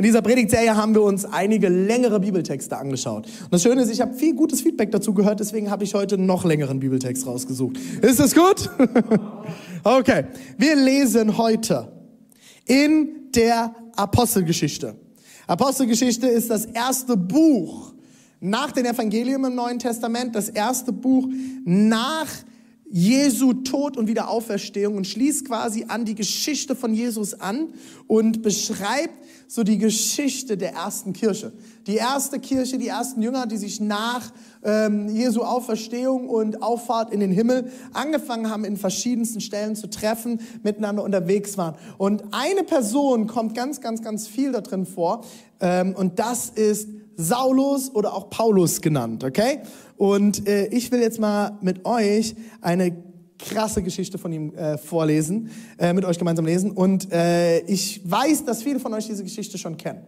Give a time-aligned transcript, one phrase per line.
[0.00, 3.26] in dieser Predigtserie haben wir uns einige längere Bibeltexte angeschaut.
[3.26, 6.16] Und das Schöne ist, ich habe viel gutes Feedback dazu gehört, deswegen habe ich heute
[6.16, 7.76] noch längeren Bibeltext rausgesucht.
[8.00, 8.70] Ist das gut?
[9.84, 10.24] okay,
[10.56, 11.92] wir lesen heute
[12.64, 14.96] in der Apostelgeschichte.
[15.46, 17.92] Apostelgeschichte ist das erste Buch
[18.40, 21.28] nach den Evangelium im Neuen Testament, das erste Buch
[21.66, 22.26] nach
[22.92, 27.68] Jesu Tod und Wiederauferstehung und schließt quasi an die Geschichte von Jesus an
[28.08, 29.14] und beschreibt
[29.46, 31.52] so die Geschichte der ersten Kirche.
[31.86, 34.32] Die erste Kirche, die ersten Jünger, die sich nach
[34.64, 40.40] ähm, Jesu Auferstehung und Auffahrt in den Himmel angefangen haben, in verschiedensten Stellen zu treffen,
[40.64, 41.76] miteinander unterwegs waren.
[41.96, 45.24] Und eine Person kommt ganz, ganz, ganz viel da drin vor
[45.60, 49.60] ähm, und das ist Saulus oder auch Paulus genannt, okay?
[50.00, 52.96] Und äh, ich will jetzt mal mit euch eine
[53.38, 56.70] krasse Geschichte von ihm äh, vorlesen, äh, mit euch gemeinsam lesen.
[56.70, 60.06] Und äh, ich weiß, dass viele von euch diese Geschichte schon kennen.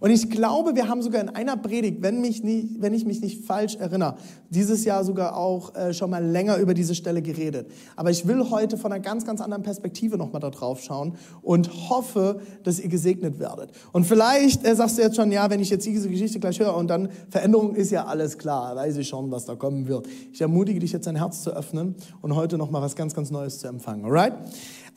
[0.00, 3.20] Und ich glaube, wir haben sogar in einer Predigt, wenn, mich nicht, wenn ich mich
[3.20, 4.16] nicht falsch erinnere,
[4.50, 7.70] dieses Jahr sogar auch äh, schon mal länger über diese Stelle geredet.
[7.96, 11.70] Aber ich will heute von einer ganz, ganz anderen Perspektive nochmal da drauf schauen und
[11.88, 13.70] hoffe, dass ihr gesegnet werdet.
[13.92, 16.76] Und vielleicht äh, sagst du jetzt schon, ja, wenn ich jetzt diese Geschichte gleich höre
[16.76, 20.06] und dann Veränderung ist ja alles klar, weiß ich schon, was da kommen wird.
[20.32, 23.58] Ich ermutige dich jetzt dein Herz zu öffnen und heute nochmal was ganz, ganz Neues
[23.58, 24.04] zu empfangen.
[24.04, 24.34] Alright?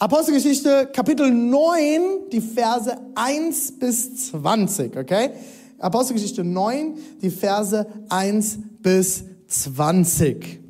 [0.02, 5.32] Apostelgeschichte Kapitel 9, die Verse 1 bis 20, okay?
[5.78, 10.62] Apostelgeschichte 9, die Verse 1 bis 20.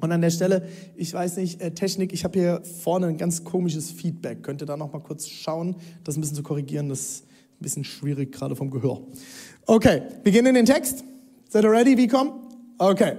[0.00, 3.44] Und an der Stelle, ich weiß nicht, äh, Technik, ich habe hier vorne ein ganz
[3.44, 4.42] komisches Feedback.
[4.42, 6.88] Könnt ihr da noch mal kurz schauen, das ein bisschen zu korrigieren?
[6.88, 9.02] Das ist ein bisschen schwierig, gerade vom Gehör.
[9.66, 11.04] Okay, wir gehen in den Text.
[11.50, 11.98] Seid ihr ready?
[11.98, 12.32] Wie kommen?
[12.78, 13.16] Okay.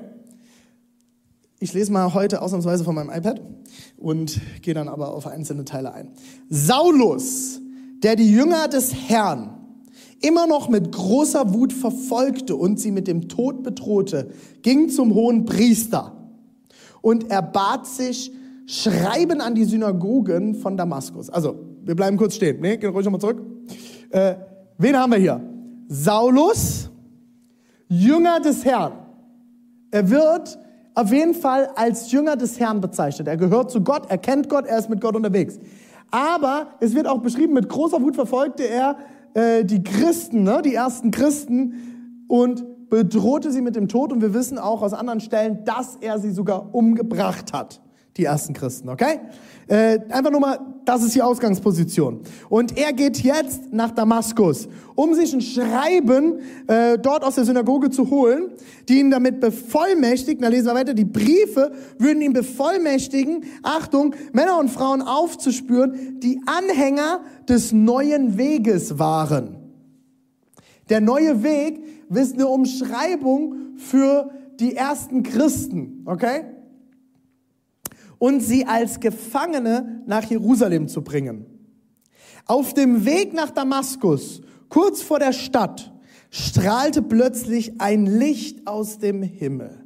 [1.62, 3.42] Ich lese mal heute ausnahmsweise von meinem iPad
[3.97, 6.14] und gehe dann aber auf einzelne Teile ein.
[6.50, 7.59] Saulus,
[8.02, 9.58] der die Jünger des Herrn
[10.22, 14.30] immer noch mit großer Wut verfolgte und sie mit dem Tod bedrohte,
[14.62, 16.14] ging zum hohen Priester
[17.02, 18.31] und er bat sich
[18.66, 21.30] Schreiben an die Synagogen von Damaskus.
[21.30, 22.62] Also, wir bleiben kurz stehen.
[22.62, 23.41] Nee, gehen ruhig nochmal zurück.
[24.12, 24.36] Äh,
[24.78, 25.41] wen haben wir hier?
[25.90, 26.90] Saulus,
[27.90, 28.94] Jünger des Herrn.
[29.91, 30.58] Er wird
[31.00, 33.28] auf jeden Fall als Jünger des Herrn bezeichnet.
[33.28, 35.58] Er gehört zu Gott, er kennt Gott, er ist mit Gott unterwegs.
[36.12, 38.98] Aber es wird auch beschrieben, mit großer Wut verfolgte er
[39.34, 44.12] äh, die Christen, ne, die ersten Christen und bedrohte sie mit dem Tod.
[44.12, 47.80] Und wir wissen auch aus anderen Stellen, dass er sie sogar umgebracht hat
[48.19, 49.19] die ersten Christen, okay?
[49.68, 52.22] Äh, einfach nur mal, das ist die Ausgangsposition.
[52.50, 57.90] Und er geht jetzt nach Damaskus, um sich ein Schreiben äh, dort aus der Synagoge
[57.90, 58.50] zu holen,
[58.88, 64.59] die ihn damit bevollmächtigt, da lesen wir weiter, die Briefe würden ihn bevollmächtigen, Achtung, Männer
[64.59, 69.56] und Frauen aufzuspüren, die Anhänger des neuen Weges waren.
[70.90, 71.79] Der neue Weg
[72.09, 76.59] ist eine Umschreibung für die ersten Christen, okay?
[78.19, 81.46] Und sie als Gefangene nach Jerusalem zu bringen.
[82.46, 85.91] Auf dem Weg nach Damaskus, kurz vor der Stadt,
[86.29, 89.84] strahlte plötzlich ein Licht aus dem Himmel.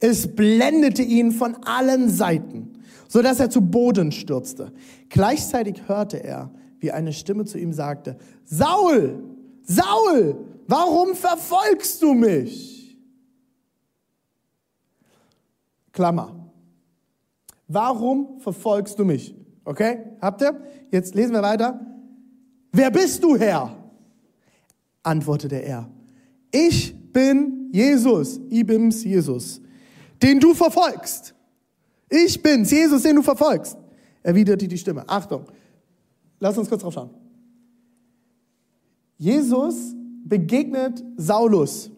[0.00, 4.72] Es blendete ihn von allen Seiten, so dass er zu Boden stürzte.
[5.08, 9.24] Gleichzeitig hörte er, wie eine Stimme zu ihm sagte, Saul,
[9.62, 12.96] Saul, warum verfolgst du mich?
[15.92, 16.37] Klammer.
[17.68, 19.34] Warum verfolgst du mich?
[19.64, 20.60] Okay, habt ihr?
[20.90, 21.78] Jetzt lesen wir weiter.
[22.72, 23.76] Wer bist du, Herr?
[25.02, 25.88] Antwortete er.
[26.50, 29.60] Ich bin Jesus, Ibims Jesus,
[30.22, 31.34] den du verfolgst.
[32.08, 33.76] Ich bin's, Jesus, den du verfolgst.
[34.22, 35.04] Erwiderte die Stimme.
[35.06, 35.44] Achtung,
[36.40, 37.10] lass uns kurz drauf schauen.
[39.18, 39.94] Jesus
[40.24, 41.90] begegnet Saulus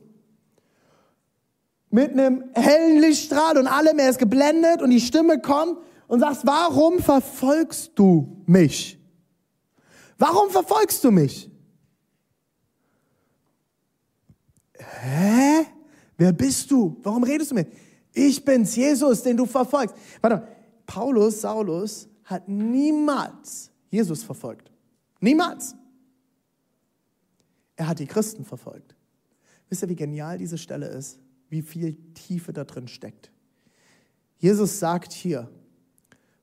[1.90, 6.46] mit einem hellen Lichtstrahl und allem, er ist geblendet und die Stimme kommt und sagt,
[6.46, 8.98] warum verfolgst du mich?
[10.18, 11.50] Warum verfolgst du mich?
[14.78, 15.66] Hä?
[16.16, 16.98] Wer bist du?
[17.02, 17.72] Warum redest du mit?
[18.12, 19.94] Ich bin's, Jesus, den du verfolgst.
[20.20, 20.46] Warte,
[20.86, 24.70] Paulus, Saulus hat niemals Jesus verfolgt.
[25.20, 25.74] Niemals.
[27.76, 28.94] Er hat die Christen verfolgt.
[29.68, 31.18] Wisst ihr, wie genial diese Stelle ist?
[31.50, 33.30] Wie viel Tiefe da drin steckt.
[34.38, 35.50] Jesus sagt hier,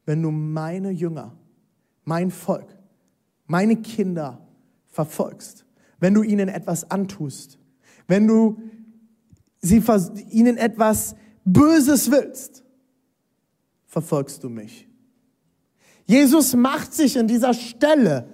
[0.06, 1.36] wenn du meine Jünger,
[2.06, 2.77] mein Volk,
[3.48, 4.45] meine Kinder
[4.88, 5.65] verfolgst,
[6.00, 7.57] wenn du ihnen etwas antust,
[8.07, 8.62] wenn du
[9.62, 9.83] sie,
[10.30, 12.63] ihnen etwas Böses willst,
[13.86, 14.88] verfolgst du mich.
[16.06, 18.30] Jesus macht sich in dieser Stelle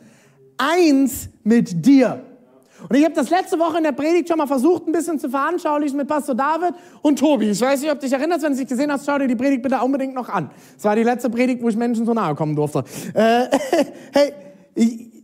[0.58, 2.26] eins mit dir.
[2.90, 5.30] Und ich habe das letzte Woche in der Predigt schon mal versucht, ein bisschen zu
[5.30, 7.50] veranschaulichen mit Pastor David und Tobi.
[7.50, 9.36] Ich weiß nicht, ob du dich erinnerst, wenn du es gesehen hast, schau dir die
[9.36, 10.50] Predigt bitte unbedingt noch an.
[10.78, 12.84] Es war die letzte Predigt, wo ich Menschen so nahe kommen durfte.
[13.14, 13.48] Äh,
[14.12, 14.34] hey,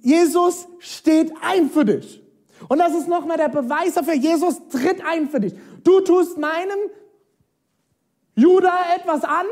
[0.01, 2.21] Jesus steht ein für dich.
[2.67, 5.53] Und das ist nochmal der Beweis dafür, Jesus tritt ein für dich.
[5.83, 6.77] Du tust meinem
[8.35, 9.45] Judah etwas an,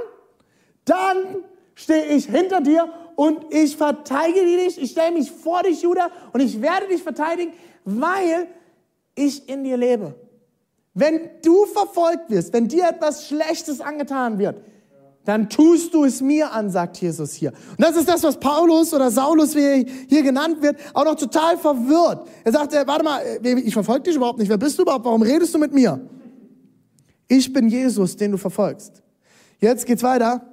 [0.86, 1.44] dann
[1.76, 6.42] stehe ich hinter dir und ich verteidige dich, ich stelle mich vor dich, Judah, und
[6.42, 7.54] ich werde dich verteidigen,
[7.88, 8.48] weil
[9.16, 10.14] ich in dir lebe.
[10.94, 14.62] Wenn du verfolgt wirst, wenn dir etwas Schlechtes angetan wird,
[15.24, 17.52] dann tust du es mir an, sagt Jesus hier.
[17.72, 21.16] Und das ist das, was Paulus oder Saulus, wie er hier genannt wird, auch noch
[21.16, 22.28] total verwirrt.
[22.44, 24.50] Er sagt, äh, warte mal, äh, ich verfolge dich überhaupt nicht.
[24.50, 25.06] Wer bist du überhaupt?
[25.06, 26.00] Warum redest du mit mir?
[27.28, 29.04] Ich bin Jesus, den du verfolgst.
[29.60, 30.46] Jetzt geht's weiter.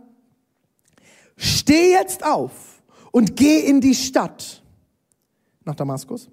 [1.37, 2.83] Steh jetzt auf
[3.13, 4.63] und geh in die Stadt
[5.65, 6.29] nach Damaskus.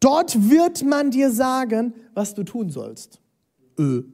[0.00, 3.20] Dort wird man dir sagen, was du tun sollst.
[3.78, 4.04] Ö.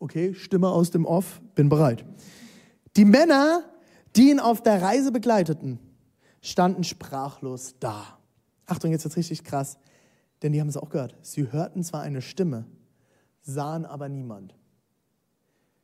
[0.00, 2.04] Okay, Stimme aus dem Off, bin bereit.
[2.96, 3.64] Die Männer,
[4.16, 5.78] die ihn auf der Reise begleiteten,
[6.42, 8.18] standen sprachlos da.
[8.66, 9.78] Achtung, jetzt wird's richtig krass,
[10.42, 11.16] denn die haben es auch gehört.
[11.22, 12.66] Sie hörten zwar eine Stimme,
[13.42, 14.54] sahen aber niemand.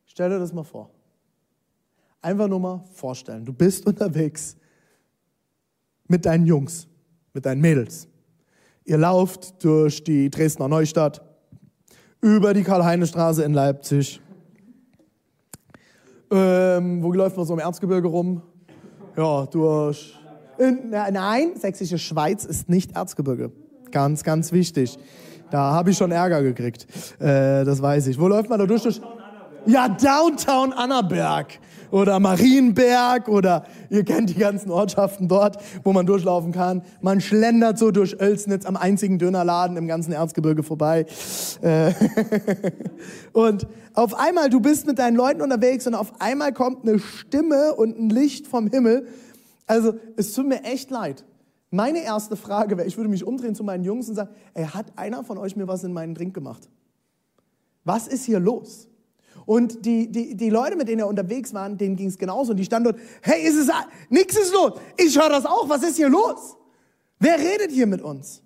[0.04, 0.90] Stell dir das mal vor.
[2.20, 3.44] Einfach nur mal vorstellen.
[3.44, 4.56] Du bist unterwegs
[6.08, 6.86] mit deinen Jungs,
[7.32, 8.08] mit deinen Mädels.
[8.84, 11.22] Ihr lauft durch die Dresdner Neustadt,
[12.20, 14.20] über die Karl-Heine-Straße in Leipzig.
[16.30, 18.42] Ähm, wo läuft man so im Erzgebirge rum?
[19.16, 20.18] Ja, durch.
[20.58, 23.52] In, nein, sächsische Schweiz ist nicht Erzgebirge.
[23.90, 24.98] Ganz, ganz wichtig.
[25.50, 26.86] Da habe ich schon Ärger gekriegt.
[27.20, 28.18] Äh, das weiß ich.
[28.18, 28.82] Wo läuft man da durch?
[28.82, 29.00] durch
[29.66, 31.58] ja, Downtown Annaberg
[31.90, 36.82] oder Marienberg oder ihr kennt die ganzen Ortschaften dort, wo man durchlaufen kann.
[37.00, 41.06] Man schlendert so durch Oelsnitz am einzigen Dönerladen im ganzen Erzgebirge vorbei.
[41.60, 41.92] Äh,
[43.32, 47.74] und auf einmal, du bist mit deinen Leuten unterwegs und auf einmal kommt eine Stimme
[47.74, 49.06] und ein Licht vom Himmel.
[49.66, 51.24] Also es tut mir echt leid.
[51.70, 54.86] Meine erste Frage wäre, ich würde mich umdrehen zu meinen Jungs und sagen, ey, hat
[54.96, 56.68] einer von euch mir was in meinen Drink gemacht?
[57.84, 58.88] Was ist hier los?
[59.44, 62.52] Und die, die, die Leute, mit denen er unterwegs waren, denen ging es genauso.
[62.52, 63.68] Und die standen dort, hey, ist es,
[64.08, 64.78] nichts ist los.
[64.96, 65.68] Ich höre das auch.
[65.68, 66.56] Was ist hier los?
[67.18, 68.42] Wer redet hier mit uns?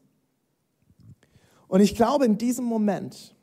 [1.69, 3.35] Und ich glaube, in diesem Moment,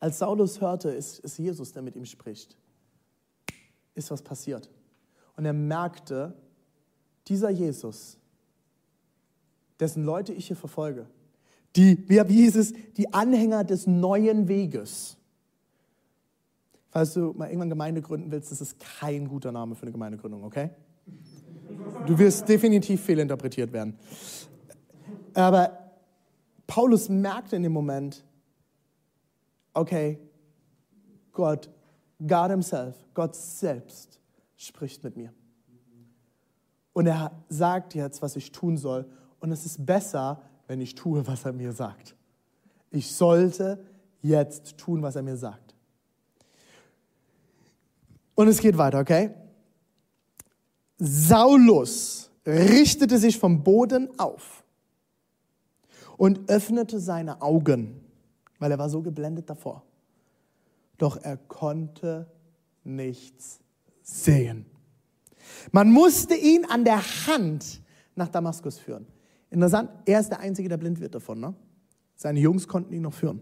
[0.00, 2.56] als Saulus hörte, ist, ist Jesus, der mit ihm spricht,
[3.94, 4.70] ist was passiert.
[5.36, 6.34] Und er merkte,
[7.28, 8.16] dieser Jesus,
[9.78, 11.06] dessen Leute ich hier verfolge,
[11.76, 15.18] die, wie hieß es, die Anhänger des neuen Weges,
[16.96, 20.44] Falls du mal irgendwann Gemeinde gründen willst, das ist kein guter Name für eine Gemeindegründung,
[20.44, 20.70] okay?
[22.06, 23.98] Du wirst definitiv fehlinterpretiert werden.
[25.34, 25.92] Aber
[26.66, 28.24] Paulus merkte in dem Moment,
[29.74, 30.18] okay,
[31.32, 31.68] Gott,
[32.26, 34.18] God himself, Gott selbst
[34.56, 35.34] spricht mit mir.
[36.94, 39.04] Und er sagt jetzt, was ich tun soll.
[39.38, 42.16] Und es ist besser, wenn ich tue, was er mir sagt.
[42.90, 43.84] Ich sollte
[44.22, 45.65] jetzt tun, was er mir sagt.
[48.36, 49.30] Und es geht weiter, okay?
[50.98, 54.62] Saulus richtete sich vom Boden auf
[56.16, 58.00] und öffnete seine Augen,
[58.58, 59.82] weil er war so geblendet davor.
[60.98, 62.30] Doch er konnte
[62.84, 63.58] nichts
[64.02, 64.66] sehen.
[65.72, 67.82] Man musste ihn an der Hand
[68.14, 69.06] nach Damaskus führen.
[69.50, 71.40] Interessant, er ist der Einzige, der blind wird davon.
[71.40, 71.54] Ne?
[72.14, 73.40] Seine Jungs konnten ihn noch führen.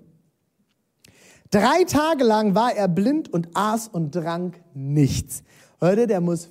[1.51, 5.43] Drei Tage lang war er blind und aß und trank nichts.
[5.81, 6.49] Leute, der muss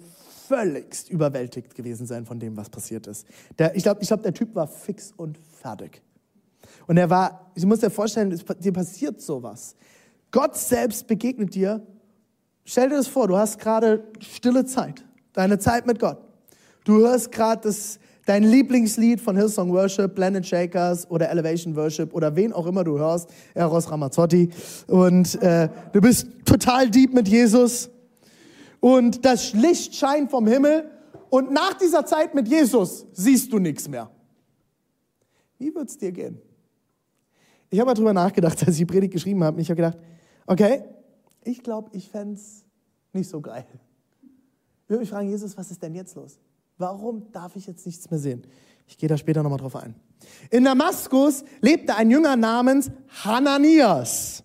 [0.47, 3.25] völligst überwältigt gewesen sein von dem, was passiert ist.
[3.57, 6.01] Der, ich glaube, ich glaub, der Typ war fix und fertig.
[6.88, 9.75] Und er war, ich muss dir vorstellen, dir passiert sowas.
[10.31, 11.85] Gott selbst begegnet dir.
[12.65, 16.17] Stell dir das vor, du hast gerade stille Zeit, deine Zeit mit Gott.
[16.83, 22.35] Du hörst gerade das dein Lieblingslied von Hillsong Worship, Blended Shakers oder Elevation Worship oder
[22.35, 24.49] wen auch immer du hörst, Eros Ramazzotti.
[24.87, 27.89] Und äh, du bist total deep mit Jesus.
[28.79, 30.89] Und das Licht scheint vom Himmel.
[31.29, 34.09] Und nach dieser Zeit mit Jesus siehst du nichts mehr.
[35.57, 36.39] Wie wird es dir gehen?
[37.69, 39.59] Ich habe mal drüber nachgedacht, als ich die Predigt geschrieben habe.
[39.59, 39.97] Ich habe gedacht,
[40.45, 40.83] okay,
[41.43, 42.39] ich glaube, ich fände
[43.13, 43.65] nicht so geil.
[44.83, 46.39] Ich würde mich fragen, Jesus, was ist denn jetzt los?
[46.83, 48.45] Warum darf ich jetzt nichts mehr sehen?
[48.89, 49.95] Ich gehe da später nochmal drauf ein.
[50.49, 52.91] In Damaskus lebte ein Jünger namens
[53.23, 54.43] Hananias.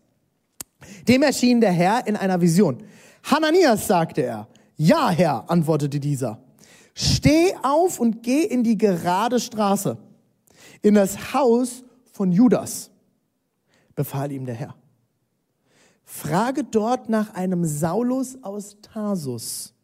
[1.08, 2.78] Dem erschien der Herr in einer Vision.
[3.24, 4.46] Hananias, sagte er.
[4.76, 6.40] Ja, Herr, antwortete dieser.
[6.94, 9.98] Steh auf und geh in die gerade Straße,
[10.82, 12.92] in das Haus von Judas,
[13.96, 14.76] befahl ihm der Herr.
[16.04, 19.74] Frage dort nach einem Saulus aus Tarsus.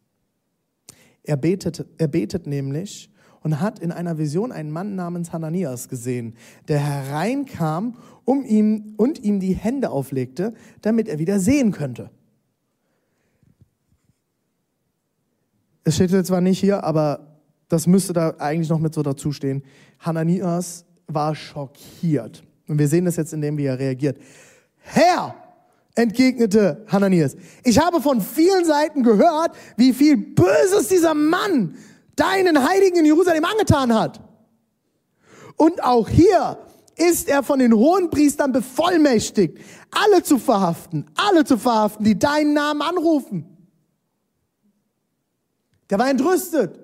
[1.25, 3.09] Er betet, er betet nämlich
[3.41, 6.35] und hat in einer Vision einen Mann namens Hananias gesehen,
[6.67, 12.09] der hereinkam um ihm, und ihm die Hände auflegte, damit er wieder sehen könnte.
[15.83, 19.63] Es steht jetzt zwar nicht hier, aber das müsste da eigentlich noch mit so dazustehen.
[19.99, 22.43] Hananias war schockiert.
[22.67, 24.17] Und wir sehen das jetzt in dem, wie er reagiert.
[24.77, 25.35] Herr,
[25.95, 31.75] entgegnete Hananias, ich habe von vielen Seiten gehört, wie viel Böses dieser Mann
[32.15, 34.21] deinen Heiligen in Jerusalem angetan hat.
[35.57, 36.57] Und auch hier
[36.97, 39.59] ist er von den hohen Priestern bevollmächtigt,
[39.91, 43.45] alle zu verhaften, alle zu verhaften, die deinen Namen anrufen.
[45.89, 46.79] Der war entrüstet.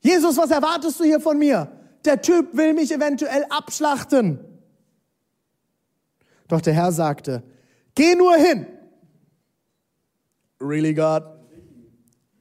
[0.00, 1.72] Jesus, was erwartest du hier von mir?
[2.04, 4.38] Der Typ will mich eventuell abschlachten.
[6.48, 7.42] Doch der Herr sagte,
[7.96, 8.66] geh nur hin.
[10.60, 11.24] Really, God?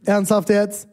[0.03, 0.87] Ernsthaft jetzt?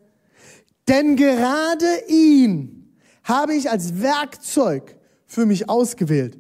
[0.89, 6.39] Denn gerade ihn habe ich als Werkzeug für mich ausgewählt.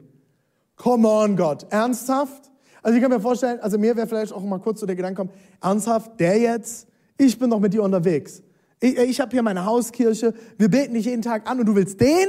[0.76, 1.67] Come on, Gott.
[1.71, 2.50] Ernsthaft?
[2.83, 5.19] Also ich kann mir vorstellen, also mir wäre vielleicht auch mal kurz so der Gedanke
[5.19, 6.88] kommen, ernsthaft, der jetzt?
[7.17, 8.43] Ich bin doch mit dir unterwegs.
[8.81, 12.00] Ich, ich habe hier meine Hauskirche, wir beten dich jeden Tag an und du willst
[12.00, 12.29] den?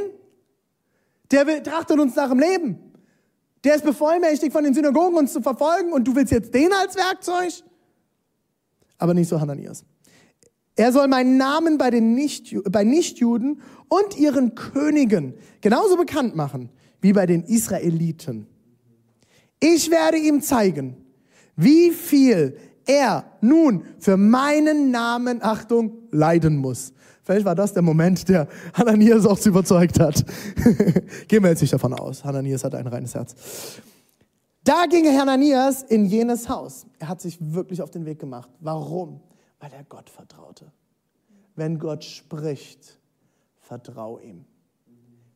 [1.31, 2.92] Der will, trachtet uns nach dem Leben.
[3.63, 6.95] Der ist bevollmächtigt von den Synagogen, uns zu verfolgen und du willst jetzt den als
[6.95, 7.63] Werkzeug?
[8.97, 9.85] Aber nicht so Hananias.
[10.75, 16.69] Er soll meinen Namen bei den Nicht, bei Nichtjuden und ihren Königen genauso bekannt machen
[16.99, 18.47] wie bei den Israeliten.
[19.59, 20.97] Ich werde ihm zeigen,
[21.55, 26.93] wie viel er nun für meinen Namen, Achtung, leiden muss.
[27.23, 30.25] Vielleicht war das der Moment, der Hananias auch überzeugt hat.
[31.27, 32.23] Gehen wir jetzt nicht davon aus.
[32.23, 33.35] Hananias hat ein reines Herz.
[34.63, 36.85] Da ging Hananias in jenes Haus.
[36.99, 38.49] Er hat sich wirklich auf den Weg gemacht.
[38.59, 39.21] Warum?
[39.59, 40.71] Weil er Gott vertraute.
[41.55, 42.99] Wenn Gott spricht,
[43.59, 44.45] vertrau ihm.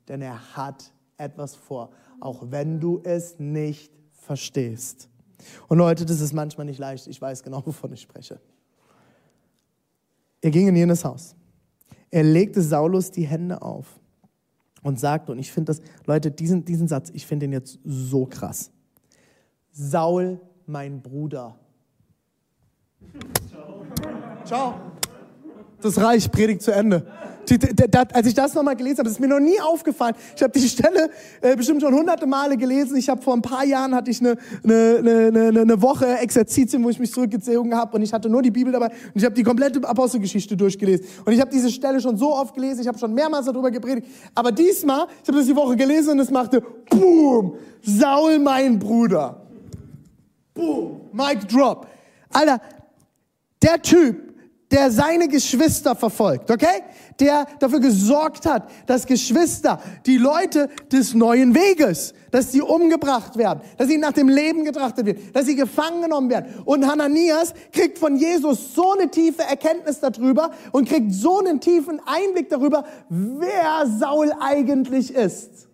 [0.07, 5.09] Denn er hat etwas vor, auch wenn du es nicht verstehst.
[5.67, 7.07] Und Leute, das ist manchmal nicht leicht.
[7.07, 8.39] Ich weiß genau, wovon ich spreche.
[10.41, 11.35] Er ging in jenes Haus.
[12.11, 13.99] Er legte Saulus die Hände auf
[14.83, 18.25] und sagte, und ich finde das, Leute, diesen, diesen Satz, ich finde den jetzt so
[18.25, 18.71] krass.
[19.71, 21.55] Saul, mein Bruder.
[23.49, 23.85] Ciao.
[24.45, 24.73] Ciao.
[25.81, 27.05] Das reicht, Predigt zu Ende
[28.13, 30.15] als ich das nochmal gelesen habe, ist mir noch nie aufgefallen.
[30.35, 31.09] Ich habe die Stelle
[31.41, 32.97] äh, bestimmt schon hunderte Male gelesen.
[32.97, 36.89] Ich habe vor ein paar Jahren hatte ich eine, eine, eine, eine Woche Exerzitien, wo
[36.89, 39.43] ich mich zurückgezogen habe und ich hatte nur die Bibel dabei und ich habe die
[39.43, 41.05] komplette Apostelgeschichte durchgelesen.
[41.25, 44.07] Und ich habe diese Stelle schon so oft gelesen, ich habe schon mehrmals darüber gepredigt.
[44.35, 49.41] Aber diesmal, ich habe das die Woche gelesen und es machte Boom, Saul mein Bruder.
[50.53, 51.87] Boom, Mic drop.
[52.29, 52.59] Alter,
[53.61, 54.26] der Typ
[54.71, 56.83] der seine Geschwister verfolgt, okay?
[57.19, 63.61] Der dafür gesorgt hat, dass Geschwister, die Leute des neuen Weges, dass sie umgebracht werden,
[63.77, 66.53] dass sie nach dem Leben getrachtet werden, dass sie gefangen genommen werden.
[66.65, 72.01] Und Hananias kriegt von Jesus so eine tiefe Erkenntnis darüber und kriegt so einen tiefen
[72.05, 75.66] Einblick darüber, wer Saul eigentlich ist.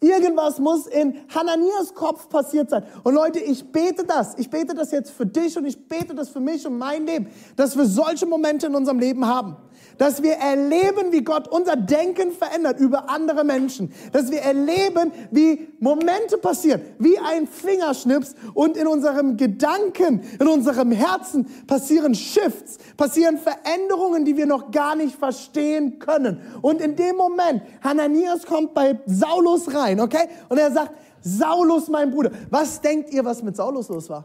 [0.00, 2.84] Irgendwas muss in Hananias Kopf passiert sein.
[3.02, 4.38] Und Leute, ich bete das.
[4.38, 7.28] Ich bete das jetzt für dich und ich bete das für mich und mein Leben,
[7.56, 9.56] dass wir solche Momente in unserem Leben haben
[9.98, 15.68] dass wir erleben, wie Gott unser Denken verändert über andere Menschen, dass wir erleben, wie
[15.80, 23.38] Momente passieren, wie ein Fingerschnips und in unserem Gedanken, in unserem Herzen passieren Shifts, passieren
[23.38, 26.40] Veränderungen, die wir noch gar nicht verstehen können.
[26.62, 30.28] Und in dem Moment, Hananias kommt bei Saulus rein, okay?
[30.48, 32.30] Und er sagt, Saulus, mein Bruder.
[32.50, 34.24] Was denkt ihr, was mit Saulus los war?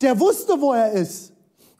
[0.00, 1.32] Der wusste, wo er ist.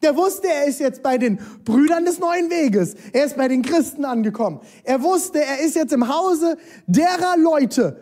[0.02, 2.94] Der wusste, er ist jetzt bei den Brüdern des neuen Weges.
[3.12, 4.60] Er ist bei den Christen angekommen.
[4.82, 6.56] Er wusste, er ist jetzt im Hause
[6.86, 7.96] derer Leute,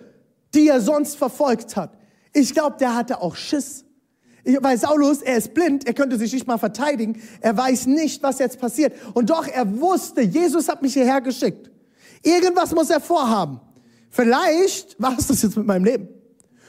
[0.55, 1.93] die er sonst verfolgt hat.
[2.33, 3.85] Ich glaube, der hatte auch Schiss.
[4.45, 7.21] Weil Saulus, er ist blind, er könnte sich nicht mal verteidigen.
[7.41, 8.95] Er weiß nicht, was jetzt passiert.
[9.13, 11.71] Und doch, er wusste, Jesus hat mich hierher geschickt.
[12.23, 13.61] Irgendwas muss er vorhaben.
[14.09, 16.09] Vielleicht war es das jetzt mit meinem Leben.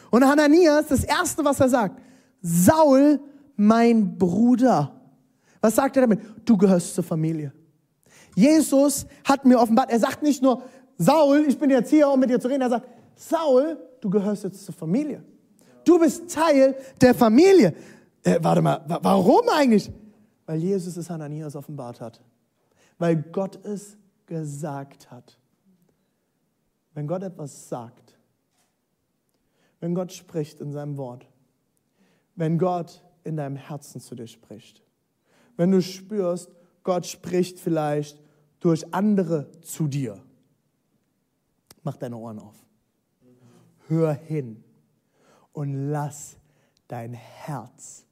[0.10, 2.02] Und Hananias, das Erste, was er sagt,
[2.42, 3.20] Saul,
[3.56, 5.01] mein Bruder.
[5.62, 6.20] Was sagt er damit?
[6.44, 7.54] Du gehörst zur Familie.
[8.36, 10.64] Jesus hat mir offenbart, er sagt nicht nur,
[10.98, 12.62] Saul, ich bin jetzt hier, um mit dir zu reden.
[12.62, 15.24] Er sagt, Saul, du gehörst jetzt zur Familie.
[15.84, 17.74] Du bist Teil der Familie.
[18.24, 19.92] Äh, warte mal, warum eigentlich?
[20.46, 22.22] Weil Jesus es Hananias offenbart hat.
[22.98, 25.38] Weil Gott es gesagt hat.
[26.94, 28.18] Wenn Gott etwas sagt,
[29.80, 31.26] wenn Gott spricht in seinem Wort,
[32.36, 34.84] wenn Gott in deinem Herzen zu dir spricht,
[35.58, 36.50] wenn du spürst,
[36.84, 38.22] Gott spricht vielleicht
[38.60, 40.22] durch andere zu dir,
[41.84, 42.56] mach deine Ohren auf.
[43.88, 44.64] Hör hin
[45.52, 46.38] und lass
[46.88, 48.06] dein Herz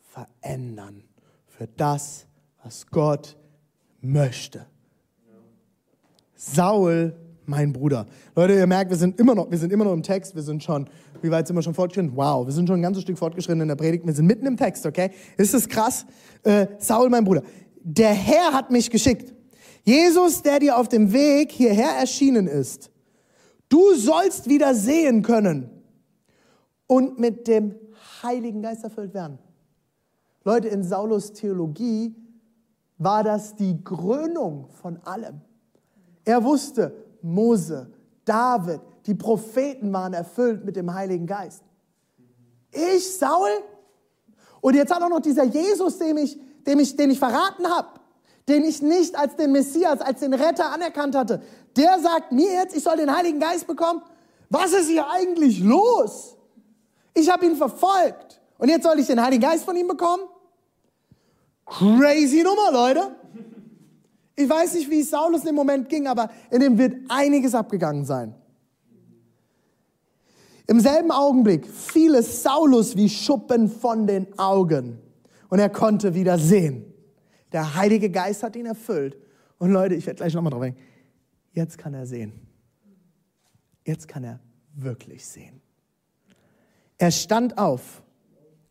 [0.00, 1.02] verändern
[1.46, 2.26] für das,
[2.62, 3.36] was Gott
[4.00, 4.66] möchte.
[6.34, 7.16] Saul
[7.46, 8.06] mein Bruder.
[8.34, 10.62] Leute, ihr merkt, wir sind immer noch, wir sind immer noch im Text, wir sind
[10.62, 10.88] schon,
[11.22, 12.16] wie weit sind wir schon fortgeschritten?
[12.16, 14.56] Wow, wir sind schon ein ganzes Stück fortgeschritten in der Predigt, wir sind mitten im
[14.56, 15.10] Text, okay?
[15.36, 16.06] Ist das krass?
[16.42, 17.42] Äh, Saul, mein Bruder.
[17.82, 19.32] Der Herr hat mich geschickt.
[19.84, 22.90] Jesus, der dir auf dem Weg hierher erschienen ist.
[23.68, 25.70] Du sollst wieder sehen können
[26.86, 27.74] und mit dem
[28.22, 29.38] Heiligen Geist erfüllt werden.
[30.44, 32.14] Leute, in Saulus Theologie
[32.98, 35.40] war das die Krönung von allem.
[36.24, 37.90] Er wusste, Mose,
[38.24, 41.62] David, die Propheten waren erfüllt mit dem Heiligen Geist.
[42.72, 43.48] Ich, Saul?
[44.60, 47.88] Und jetzt hat auch noch dieser Jesus, dem ich, dem ich, den ich verraten habe,
[48.48, 51.42] den ich nicht als den Messias, als den Retter anerkannt hatte,
[51.76, 54.02] der sagt mir jetzt, ich soll den Heiligen Geist bekommen.
[54.50, 56.36] Was ist hier eigentlich los?
[57.14, 58.40] Ich habe ihn verfolgt.
[58.58, 60.22] Und jetzt soll ich den Heiligen Geist von ihm bekommen?
[61.64, 63.16] Crazy Nummer, Leute.
[64.36, 68.04] Ich weiß nicht, wie es Saulus dem Moment ging, aber in dem wird einiges abgegangen
[68.04, 68.34] sein.
[70.66, 74.98] Im selben Augenblick fiel es Saulus wie Schuppen von den Augen
[75.48, 76.84] und er konnte wieder sehen.
[77.52, 79.16] Der Heilige Geist hat ihn erfüllt.
[79.58, 80.82] Und Leute, ich werde gleich nochmal drauf eingehen.
[81.52, 82.32] Jetzt kann er sehen.
[83.84, 84.40] Jetzt kann er
[84.74, 85.62] wirklich sehen.
[86.98, 88.02] Er stand auf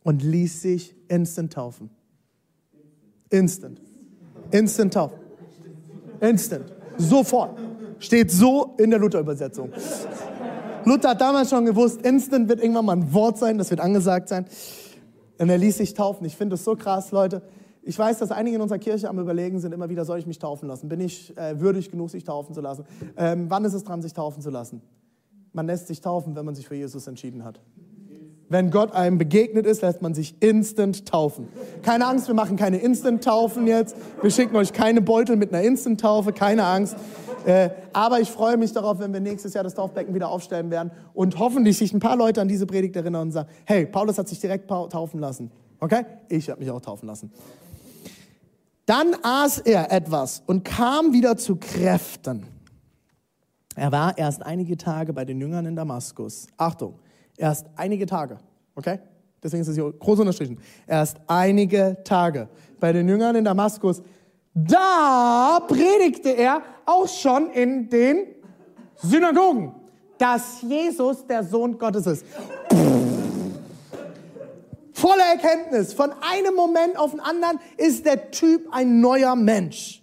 [0.03, 1.89] und ließ sich instant taufen.
[3.29, 3.81] Instant.
[4.51, 5.19] Instant taufen.
[6.19, 6.73] Instant.
[6.97, 7.57] Sofort.
[7.99, 9.71] Steht so in der Luther-Übersetzung.
[10.85, 14.29] Luther hat damals schon gewusst, instant wird irgendwann mal ein Wort sein, das wird angesagt
[14.29, 14.45] sein.
[15.37, 16.25] Und er ließ sich taufen.
[16.25, 17.41] Ich finde das so krass, Leute.
[17.83, 20.39] Ich weiß, dass einige in unserer Kirche am Überlegen sind, immer wieder, soll ich mich
[20.39, 20.89] taufen lassen?
[20.89, 22.85] Bin ich äh, würdig genug, sich taufen zu lassen?
[23.17, 24.81] Ähm, wann ist es dran, sich taufen zu lassen?
[25.53, 27.59] Man lässt sich taufen, wenn man sich für Jesus entschieden hat.
[28.47, 31.47] Wenn Gott einem begegnet ist, lässt man sich instant taufen.
[31.81, 33.95] Keine Angst, wir machen keine Instant-Taufen jetzt.
[34.21, 36.95] Wir schicken euch keine Beutel mit einer Instant-Taufe, keine Angst.
[37.45, 40.91] Äh, aber ich freue mich darauf, wenn wir nächstes Jahr das Taufbecken wieder aufstellen werden
[41.13, 44.27] und hoffentlich sich ein paar Leute an diese Predigt erinnern und sagen, hey, Paulus hat
[44.27, 45.51] sich direkt taufen lassen.
[45.79, 46.05] Okay?
[46.27, 47.31] Ich habe mich auch taufen lassen.
[48.85, 52.45] Dann aß er etwas und kam wieder zu Kräften.
[53.75, 56.47] Er war erst einige Tage bei den Jüngern in Damaskus.
[56.57, 56.99] Achtung,
[57.37, 58.37] Erst einige Tage,
[58.75, 58.99] okay?
[59.43, 60.57] Deswegen ist es hier groß unterstrichen.
[60.87, 62.47] Erst einige Tage.
[62.79, 64.01] Bei den Jüngern in Damaskus,
[64.55, 68.35] da predigte er auch schon in den
[68.95, 69.75] Synagogen,
[70.17, 72.25] dass Jesus der Sohn Gottes ist.
[74.93, 75.93] Voller Erkenntnis.
[75.93, 80.01] Von einem Moment auf den anderen ist der Typ ein neuer Mensch.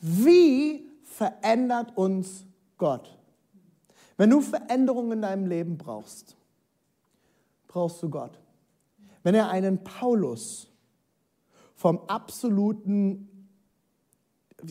[0.00, 2.44] Wie verändert uns
[2.76, 3.16] Gott?
[4.16, 6.36] Wenn du Veränderungen in deinem Leben brauchst,
[7.68, 8.36] brauchst du Gott.
[9.22, 10.68] Wenn er einen Paulus
[11.78, 13.46] vom absoluten,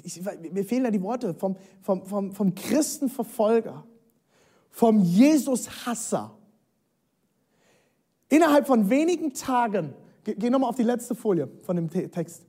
[0.04, 3.88] ich, mir fehlen da die Worte, vom, vom, vom, vom Christenverfolger,
[4.70, 6.38] vom Jesus-Hasser,
[8.28, 9.93] innerhalb von wenigen Tagen,
[10.26, 12.46] geh, geh nochmal auf die letzte Folie von dem Text,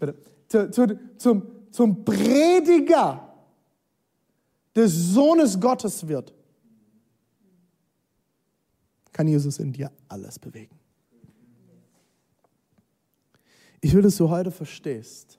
[0.00, 0.16] bitte,
[0.48, 3.34] zu, zu, zum, zum Prediger
[4.74, 6.32] des Sohnes Gottes wird.
[9.12, 10.77] Kann Jesus in dir alles bewegen.
[13.80, 15.38] Ich will, dass du heute verstehst,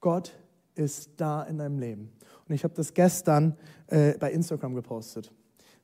[0.00, 0.32] Gott
[0.74, 2.12] ist da in deinem Leben.
[2.48, 3.56] Und ich habe das gestern
[3.88, 5.32] äh, bei Instagram gepostet.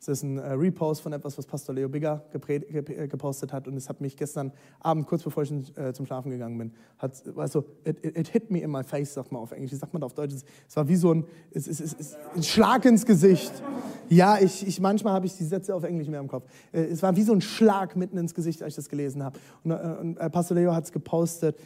[0.08, 3.68] Das ist ein äh, Repost von etwas, was Pastor Leo Bigger äh, gepostet hat.
[3.68, 7.22] Und es hat mich gestern Abend, kurz bevor ich äh, zum Schlafen gegangen bin, hat,
[7.36, 9.72] also, it, it, hit me in my face, sagt man auf Englisch.
[9.72, 10.34] Wie sagt man auf Deutsch?
[10.68, 13.52] Es war wie so ein, es, es, es, ein Schlag ins Gesicht.
[14.08, 16.46] Ja, ich, ich manchmal habe ich die Sätze auf Englisch mehr im Kopf.
[16.72, 19.38] Es war wie so ein Schlag mitten ins Gesicht, als ich das gelesen habe.
[19.62, 21.58] Und, und Pastor Leo hat es gepostet.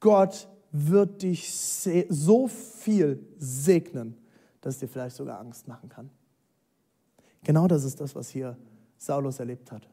[0.00, 1.52] Gott wird dich
[2.08, 4.16] so viel segnen
[4.66, 6.10] dass es dir vielleicht sogar Angst machen kann.
[7.46, 8.56] Genau das ist das, was hier
[8.98, 9.88] Saulus erlebt hat.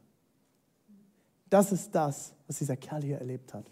[1.51, 3.69] Das ist das, was dieser Kerl hier erlebt hat.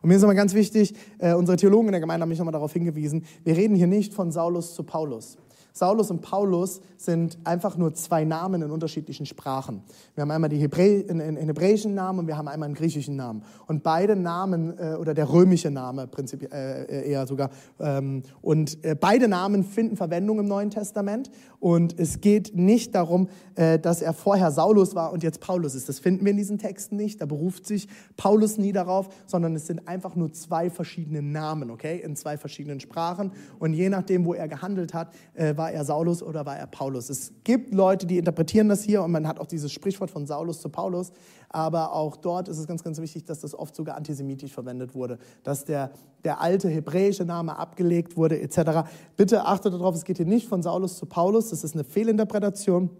[0.00, 2.52] Und mir ist immer ganz wichtig, äh, unsere Theologen in der Gemeinde haben mich nochmal
[2.52, 5.36] darauf hingewiesen, wir reden hier nicht von Saulus zu Paulus.
[5.72, 9.82] Saulus und Paulus sind einfach nur zwei Namen in unterschiedlichen Sprachen.
[10.14, 13.42] Wir haben einmal die Hebrä einen hebräischen Namen und wir haben einmal einen griechischen Namen.
[13.66, 18.94] Und beide Namen, äh, oder der römische Name prinzipiell äh, eher sogar, ähm, und äh,
[18.94, 21.30] beide Namen finden Verwendung im Neuen Testament.
[21.58, 25.88] Und es geht nicht darum, äh, dass er vorher Saulus war und jetzt Paulus ist.
[25.88, 27.20] Das finden wir in diesen Texten nicht.
[27.20, 32.00] Da beruft sich Paulus nie darauf, sondern es sind einfach nur zwei verschiedene Namen, okay,
[32.02, 33.32] in zwei verschiedenen Sprachen.
[33.58, 37.08] Und je nachdem, wo er gehandelt hat, äh, war er Saulus oder war er Paulus.
[37.08, 40.60] Es gibt Leute, die interpretieren das hier und man hat auch dieses Sprichwort von Saulus
[40.60, 41.12] zu Paulus.
[41.50, 45.20] Aber auch dort ist es ganz, ganz wichtig, dass das oft sogar antisemitisch verwendet wurde,
[45.44, 45.92] dass der,
[46.24, 48.90] der alte hebräische Name abgelegt wurde etc.
[49.16, 52.90] Bitte achtet darauf, es geht hier nicht von Saulus zu Paulus, das ist eine Fehlinterpretation.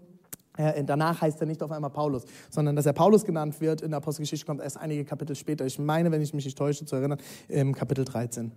[0.55, 3.89] Äh, danach heißt er nicht auf einmal Paulus, sondern dass er Paulus genannt wird in
[3.91, 5.65] der Apostelgeschichte kommt erst einige Kapitel später.
[5.65, 8.53] Ich meine, wenn ich mich nicht täusche, zu erinnern, im Kapitel 13.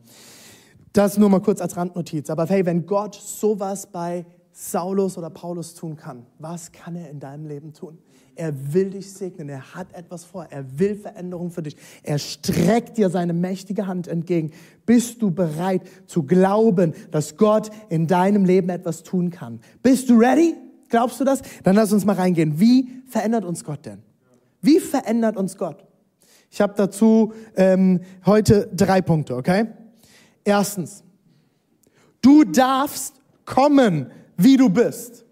[0.96, 2.30] Das nur mal kurz als Randnotiz.
[2.30, 7.20] Aber hey, wenn Gott sowas bei Saulus oder Paulus tun kann, was kann er in
[7.20, 7.98] deinem Leben tun?
[8.34, 11.76] Er will dich segnen, er hat etwas vor, er will Veränderung für dich.
[12.02, 14.52] Er streckt dir seine mächtige Hand entgegen.
[14.86, 19.60] Bist du bereit zu glauben, dass Gott in deinem Leben etwas tun kann?
[19.82, 20.54] Bist du ready?
[20.88, 21.42] Glaubst du das?
[21.62, 22.58] Dann lass uns mal reingehen.
[22.58, 23.98] Wie verändert uns Gott denn?
[24.62, 25.84] Wie verändert uns Gott?
[26.50, 29.66] Ich habe dazu ähm, heute drei Punkte, okay?
[30.46, 31.02] Erstens,
[32.22, 35.24] du darfst kommen, wie du bist.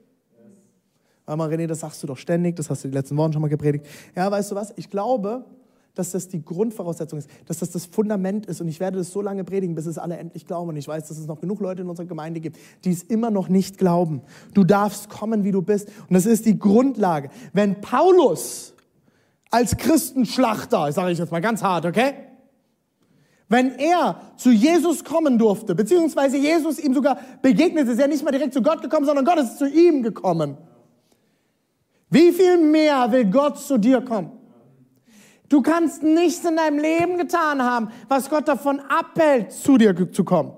[1.24, 3.48] Aber René, das sagst du doch ständig, das hast du die letzten Wochen schon mal
[3.48, 3.86] gepredigt.
[4.16, 4.74] Ja, weißt du was?
[4.76, 5.44] Ich glaube,
[5.94, 8.60] dass das die Grundvoraussetzung ist, dass das das Fundament ist.
[8.60, 10.70] Und ich werde das so lange predigen, bis es alle endlich glauben.
[10.70, 13.30] Und ich weiß, dass es noch genug Leute in unserer Gemeinde gibt, die es immer
[13.30, 14.20] noch nicht glauben.
[14.52, 15.88] Du darfst kommen, wie du bist.
[16.08, 17.30] Und das ist die Grundlage.
[17.52, 18.74] Wenn Paulus
[19.52, 22.14] als Christenschlachter, sage ich jetzt mal ganz hart, okay?
[23.54, 28.32] Wenn er zu Jesus kommen durfte, beziehungsweise Jesus ihm sogar begegnet, ist er nicht mal
[28.32, 30.56] direkt zu Gott gekommen, sondern Gott ist zu ihm gekommen.
[32.10, 34.32] Wie viel mehr will Gott zu dir kommen?
[35.48, 40.24] Du kannst nichts in deinem Leben getan haben, was Gott davon abhält, zu dir zu
[40.24, 40.54] kommen.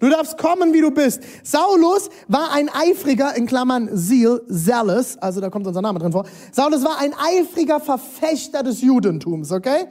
[0.00, 1.22] Du darfst kommen, wie du bist.
[1.44, 6.26] Saulus war ein eifriger, in Klammern Zeal, Zealous, also da kommt unser Name drin vor.
[6.50, 9.86] Saulus war ein eifriger Verfechter des Judentums, okay?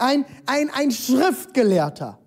[0.00, 2.20] Ein, ein, ein Schriftgelehrter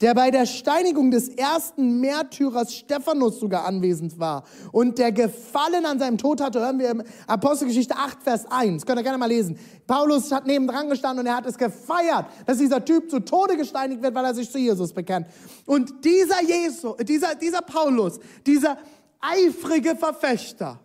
[0.00, 5.98] der bei der Steinigung des ersten Märtyrers Stephanus sogar anwesend war und der Gefallen an
[5.98, 8.86] seinem Tod hatte, hören wir im Apostelgeschichte 8, Vers 1.
[8.86, 9.58] Könnt ihr gerne mal lesen.
[9.86, 14.02] Paulus hat nebendran gestanden und er hat es gefeiert, dass dieser Typ zu Tode gesteinigt
[14.02, 15.26] wird, weil er sich zu Jesus bekennt.
[15.66, 18.78] Und dieser Jesus, dieser, dieser Paulus, dieser
[19.20, 20.78] eifrige Verfechter,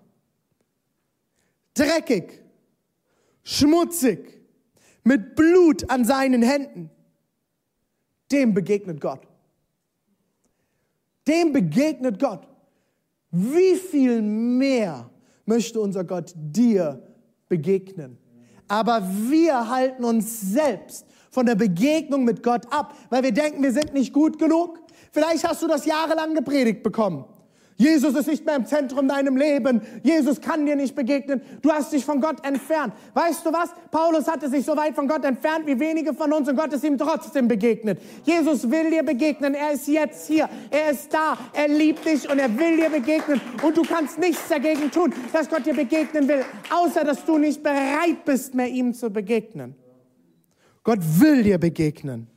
[1.75, 2.41] dreckig,
[3.43, 4.42] schmutzig,
[5.03, 6.89] mit Blut an seinen Händen,
[8.31, 9.21] dem begegnet Gott.
[11.27, 12.47] Dem begegnet Gott.
[13.31, 15.09] Wie viel mehr
[15.45, 17.01] möchte unser Gott dir
[17.47, 18.17] begegnen?
[18.67, 23.71] Aber wir halten uns selbst von der Begegnung mit Gott ab, weil wir denken, wir
[23.71, 24.79] sind nicht gut genug.
[25.11, 27.25] Vielleicht hast du das jahrelang gepredigt bekommen.
[27.75, 29.81] Jesus ist nicht mehr im Zentrum deinem Leben.
[30.03, 31.41] Jesus kann dir nicht begegnen.
[31.62, 32.93] Du hast dich von Gott entfernt.
[33.13, 33.71] Weißt du was?
[33.91, 36.83] Paulus hatte sich so weit von Gott entfernt wie wenige von uns und Gott ist
[36.83, 37.99] ihm trotzdem begegnet.
[38.23, 39.53] Jesus will dir begegnen.
[39.55, 40.47] Er ist jetzt hier.
[40.69, 41.38] Er ist da.
[41.53, 43.41] Er liebt dich und er will dir begegnen.
[43.62, 47.63] Und du kannst nichts dagegen tun, dass Gott dir begegnen will, außer dass du nicht
[47.63, 49.75] bereit bist, mehr ihm zu begegnen.
[50.83, 52.27] Gott will dir begegnen.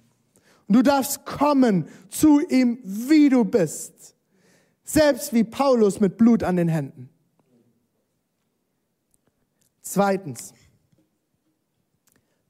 [0.68, 4.15] Und du darfst kommen zu ihm, wie du bist.
[4.87, 7.11] Selbst wie Paulus mit Blut an den Händen.
[9.83, 10.55] Zweitens,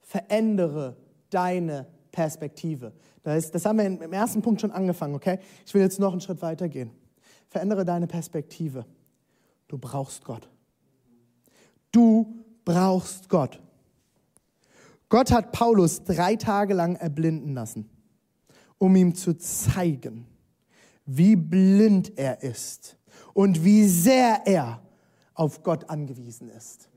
[0.02, 0.96] verändere
[1.30, 2.92] deine Perspektive.
[3.22, 5.38] Das, das haben wir im ersten Punkt schon angefangen, okay?
[5.64, 6.90] Ich will jetzt noch einen Schritt weiter gehen.
[7.48, 8.84] Verändere deine Perspektive.
[9.66, 10.48] Du brauchst Gott.
[11.90, 13.60] Du brauchst Gott.
[15.08, 17.88] Gott hat Paulus drei Tage lang erblinden lassen,
[18.76, 20.26] um ihm zu zeigen,
[21.06, 22.96] wie blind er ist
[23.32, 24.82] und wie sehr er
[25.34, 26.88] auf Gott angewiesen ist.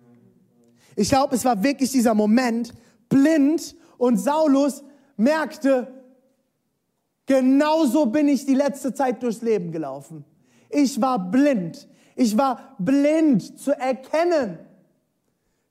[0.95, 2.73] Ich glaube, es war wirklich dieser Moment,
[3.07, 4.83] blind und Saulus
[5.15, 5.93] merkte,
[7.25, 10.25] genauso bin ich die letzte Zeit durchs Leben gelaufen.
[10.69, 11.87] Ich war blind.
[12.15, 14.59] Ich war blind zu erkennen,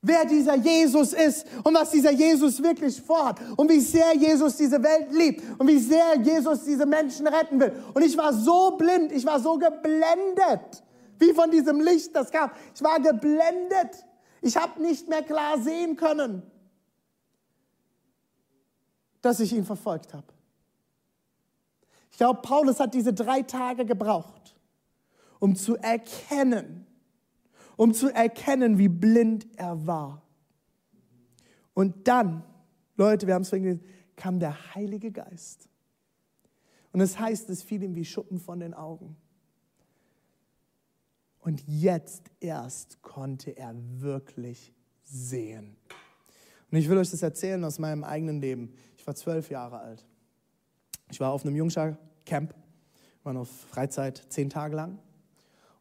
[0.00, 4.82] wer dieser Jesus ist und was dieser Jesus wirklich vorhat und wie sehr Jesus diese
[4.82, 7.72] Welt liebt und wie sehr Jesus diese Menschen retten will.
[7.94, 10.82] Und ich war so blind, ich war so geblendet,
[11.18, 12.50] wie von diesem Licht, das kam.
[12.74, 14.04] Ich war geblendet.
[14.40, 16.42] Ich habe nicht mehr klar sehen können,
[19.20, 20.26] dass ich ihn verfolgt habe.
[22.12, 24.56] Ich glaube, Paulus hat diese drei Tage gebraucht,
[25.40, 26.87] um zu erkennen,
[27.78, 30.20] um zu erkennen, wie blind er war.
[31.74, 32.42] Und dann,
[32.96, 33.84] Leute, wir haben es vorhin gelesen,
[34.16, 35.68] kam der Heilige Geist.
[36.92, 39.16] Und es das heißt, es fiel ihm wie Schuppen von den Augen.
[41.38, 45.76] Und jetzt erst konnte er wirklich sehen.
[46.72, 48.74] Und ich will euch das erzählen aus meinem eigenen Leben.
[48.96, 50.04] Ich war zwölf Jahre alt.
[51.12, 52.54] Ich war auf einem Jungscher-Camp,
[53.22, 54.98] war auf Freizeit zehn Tage lang.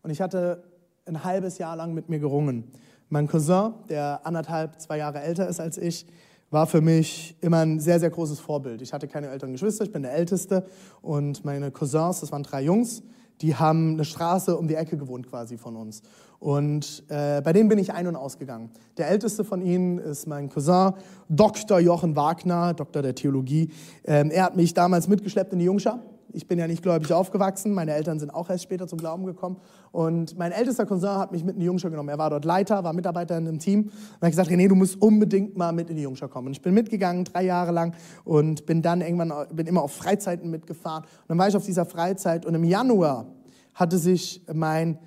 [0.03, 0.76] Und ich hatte
[1.07, 2.65] ein halbes Jahr lang mit mir gerungen.
[3.09, 6.05] Mein Cousin, der anderthalb, zwei Jahre älter ist als ich,
[6.49, 8.81] war für mich immer ein sehr, sehr großes Vorbild.
[8.81, 10.65] Ich hatte keine älteren Geschwister, ich bin der Älteste.
[11.01, 13.03] Und meine Cousins, das waren drei Jungs,
[13.41, 16.01] die haben eine Straße um die Ecke gewohnt quasi von uns.
[16.39, 18.69] Und äh, bei denen bin ich ein- und ausgegangen.
[18.97, 20.93] Der älteste von ihnen ist mein Cousin,
[21.29, 21.79] Dr.
[21.79, 23.71] Jochen Wagner, Doktor der Theologie.
[24.05, 25.99] Ähm, er hat mich damals mitgeschleppt in die Jungschar
[26.37, 29.57] ich bin ja nicht gläubig aufgewachsen, meine Eltern sind auch erst später zum Glauben gekommen.
[29.91, 32.09] Und mein ältester Cousin hat mich mit in die Jungschau genommen.
[32.09, 33.85] Er war dort Leiter, war Mitarbeiter in einem Team.
[33.85, 36.47] Und hat gesagt, René, du musst unbedingt mal mit in die Jungschau kommen.
[36.47, 40.51] Und ich bin mitgegangen, drei Jahre lang, und bin dann irgendwann, bin immer auf Freizeiten
[40.51, 41.03] mitgefahren.
[41.03, 43.25] Und dann war ich auf dieser Freizeit und im Januar
[43.73, 44.99] hatte sich mein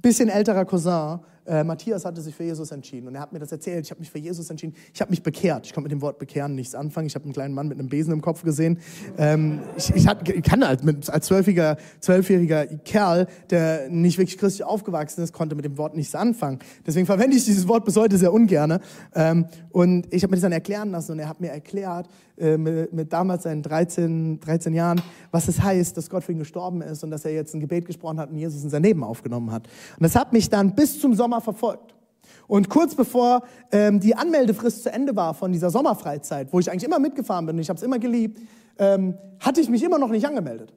[0.00, 3.50] bisschen älterer Cousin äh, Matthias hatte sich für Jesus entschieden und er hat mir das
[3.50, 3.84] erzählt.
[3.84, 4.74] Ich habe mich für Jesus entschieden.
[4.94, 5.66] Ich habe mich bekehrt.
[5.66, 7.06] Ich konnte mit dem Wort bekehren nichts anfangen.
[7.06, 8.78] Ich habe einen kleinen Mann mit einem Besen im Kopf gesehen.
[9.18, 14.38] Ähm, ich, ich, hat, ich, kann als, mit, als zwölfjähriger, zwölfjähriger Kerl, der nicht wirklich
[14.38, 16.60] christlich aufgewachsen ist, konnte mit dem Wort nichts anfangen.
[16.86, 18.78] Deswegen verwende ich dieses Wort bis heute sehr ungern.
[19.14, 22.56] Ähm, und ich habe mir das dann erklären lassen und er hat mir erklärt, äh,
[22.56, 25.00] mit, mit, damals seinen 13, 13 Jahren,
[25.30, 27.86] was es heißt, dass Gott für ihn gestorben ist und dass er jetzt ein Gebet
[27.86, 29.68] gesprochen hat und Jesus in sein Leben aufgenommen hat.
[29.96, 31.94] Und das hat mich dann bis zum Sommer verfolgt.
[32.46, 36.84] Und kurz bevor ähm, die Anmeldefrist zu Ende war von dieser Sommerfreizeit, wo ich eigentlich
[36.84, 38.40] immer mitgefahren bin und ich habe es immer geliebt,
[38.78, 40.72] ähm, hatte ich mich immer noch nicht angemeldet.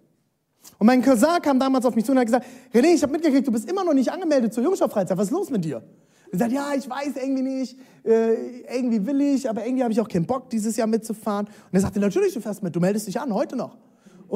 [0.80, 3.48] Und mein Cousin kam damals auf mich zu und hat gesagt, René, ich habe mitgekriegt,
[3.48, 5.18] du bist immer noch nicht angemeldet zur Jungschau-Freizeit.
[5.18, 5.84] Was ist los mit dir?
[6.32, 10.02] Er sagt, ja, ich weiß irgendwie nicht, äh, irgendwie will ich, aber irgendwie habe ich
[10.02, 11.46] auch keinen Bock, dieses Jahr mitzufahren.
[11.46, 13.78] Und er sagte, natürlich, du fährst mit, du meldest dich an, heute noch.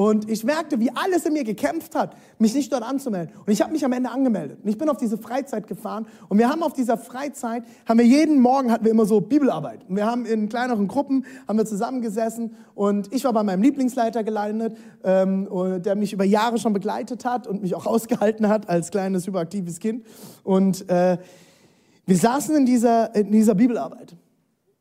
[0.00, 3.36] Und ich merkte, wie alles in mir gekämpft hat, mich nicht dort anzumelden.
[3.36, 4.60] Und ich habe mich am Ende angemeldet.
[4.62, 6.06] Und ich bin auf diese Freizeit gefahren.
[6.30, 9.84] Und wir haben auf dieser Freizeit, haben wir jeden Morgen hatten wir immer so Bibelarbeit.
[9.86, 12.56] Und wir haben in kleineren Gruppen, haben wir zusammengesessen.
[12.74, 15.46] Und ich war bei meinem Lieblingsleiter gelandet, ähm,
[15.82, 19.80] der mich über Jahre schon begleitet hat und mich auch ausgehalten hat als kleines, hyperaktives
[19.80, 20.06] Kind.
[20.44, 21.18] Und äh,
[22.06, 24.16] wir saßen in dieser, in dieser Bibelarbeit.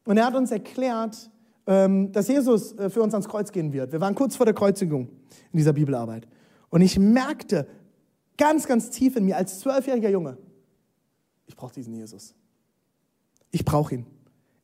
[0.05, 1.29] Und er hat uns erklärt,
[1.65, 3.91] dass Jesus äh, für uns ans Kreuz gehen wird.
[3.91, 5.09] Wir waren kurz vor der Kreuzigung
[5.51, 6.27] in dieser Bibelarbeit.
[6.69, 7.67] Und ich merkte
[8.37, 10.37] ganz, ganz tief in mir als zwölfjähriger Junge,
[11.45, 12.35] ich brauche diesen Jesus.
[13.51, 14.05] Ich brauche ihn.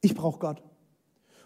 [0.02, 0.62] Ich brauche Gott.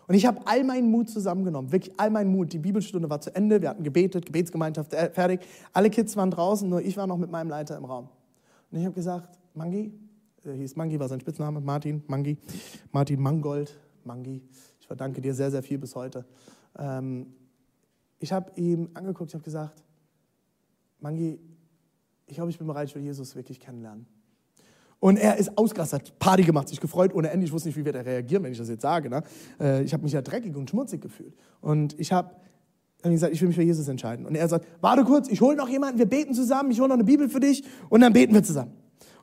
[0.07, 2.51] Und ich habe all meinen Mut zusammengenommen, wirklich all meinen Mut.
[2.51, 5.41] Die Bibelstunde war zu Ende, wir hatten gebetet, Gebetsgemeinschaft äh, fertig.
[5.71, 8.09] Alle Kids waren draußen, nur ich war noch mit meinem Leiter im Raum.
[8.71, 9.93] Und ich habe gesagt, Mangi,
[10.43, 12.37] er hieß Mangi, war sein Spitzname, Martin, Mangi,
[12.91, 14.41] Martin Mangold, Mangi
[14.89, 16.25] verdanke dir sehr, sehr viel bis heute.
[16.75, 17.27] Ähm,
[18.17, 19.83] ich habe ihm angeguckt, ich habe gesagt,
[20.99, 21.39] Mangi,
[22.25, 24.07] ich glaube, ich bin bereit, ich will Jesus wirklich kennenlernen.
[24.99, 27.45] Und er ist ausgerastet, hat Party gemacht, sich gefreut ohne Ende.
[27.45, 29.11] Ich wusste nicht, wie wird er reagieren, wenn ich das jetzt sage.
[29.11, 29.21] Ne?
[29.59, 31.35] Äh, ich habe mich ja dreckig und schmutzig gefühlt.
[31.61, 32.33] Und ich habe
[33.03, 34.25] gesagt, ich will mich für Jesus entscheiden.
[34.25, 36.95] Und er sagt, warte kurz, ich hole noch jemanden, wir beten zusammen, ich hole noch
[36.95, 38.73] eine Bibel für dich und dann beten wir zusammen.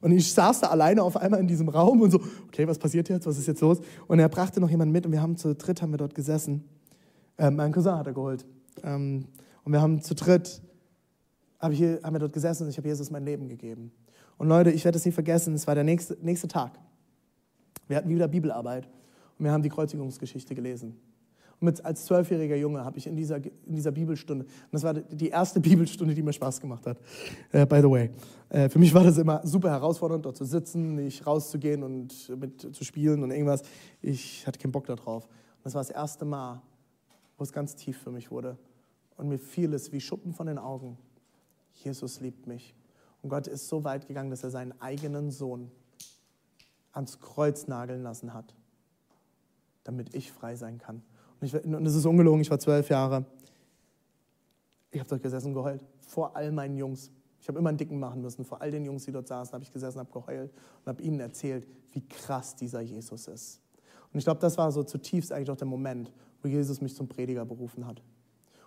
[0.01, 3.09] Und ich saß da alleine auf einmal in diesem Raum und so, okay, was passiert
[3.09, 3.27] jetzt?
[3.27, 3.81] Was ist jetzt los?
[4.07, 6.65] Und er brachte noch jemanden mit und wir haben zu dritt haben wir dort gesessen.
[7.39, 8.47] Ähm, mein Cousin hat er geholt.
[8.83, 9.27] Ähm,
[9.65, 10.63] und wir haben zu dritt,
[11.59, 13.91] hab hier, haben wir dort gesessen und ich habe Jesus mein Leben gegeben.
[14.39, 16.79] Und Leute, ich werde es nie vergessen, es war der nächste, nächste Tag.
[17.89, 18.89] Wir hatten wieder Bibelarbeit
[19.39, 20.97] und wir haben die Kreuzigungsgeschichte gelesen.
[21.59, 25.29] Mit, als zwölfjähriger Junge habe ich in dieser, in dieser Bibelstunde, und das war die
[25.29, 26.99] erste Bibelstunde, die mir Spaß gemacht hat,
[27.55, 28.11] uh, by the way.
[28.53, 32.61] Uh, für mich war das immer super herausfordernd, dort zu sitzen, nicht rauszugehen und mit
[32.61, 33.63] zu spielen und irgendwas.
[34.03, 35.25] Ich hatte keinen Bock darauf.
[35.25, 36.61] Und das war das erste Mal,
[37.39, 38.59] wo es ganz tief für mich wurde.
[39.17, 40.99] Und mir fiel es wie Schuppen von den Augen.
[41.73, 42.75] Jesus liebt mich.
[43.23, 45.71] Und Gott ist so weit gegangen, dass er seinen eigenen Sohn
[46.93, 48.55] ans Kreuz nageln lassen hat,
[49.85, 51.03] damit ich frei sein kann.
[51.41, 53.25] Und, ich, und es ist ungelogen, ich war zwölf Jahre.
[54.91, 55.85] Ich habe dort gesessen und geheult.
[56.01, 57.11] Vor all meinen Jungs.
[57.41, 58.45] Ich habe immer einen Dicken machen müssen.
[58.45, 61.21] Vor all den Jungs, die dort saßen, habe ich gesessen, habe geheult und habe ihnen
[61.21, 63.61] erzählt, wie krass dieser Jesus ist.
[64.13, 67.09] Und ich glaube, das war so zutiefst eigentlich auch der Moment, wo Jesus mich zum
[67.09, 68.03] Prediger berufen hat.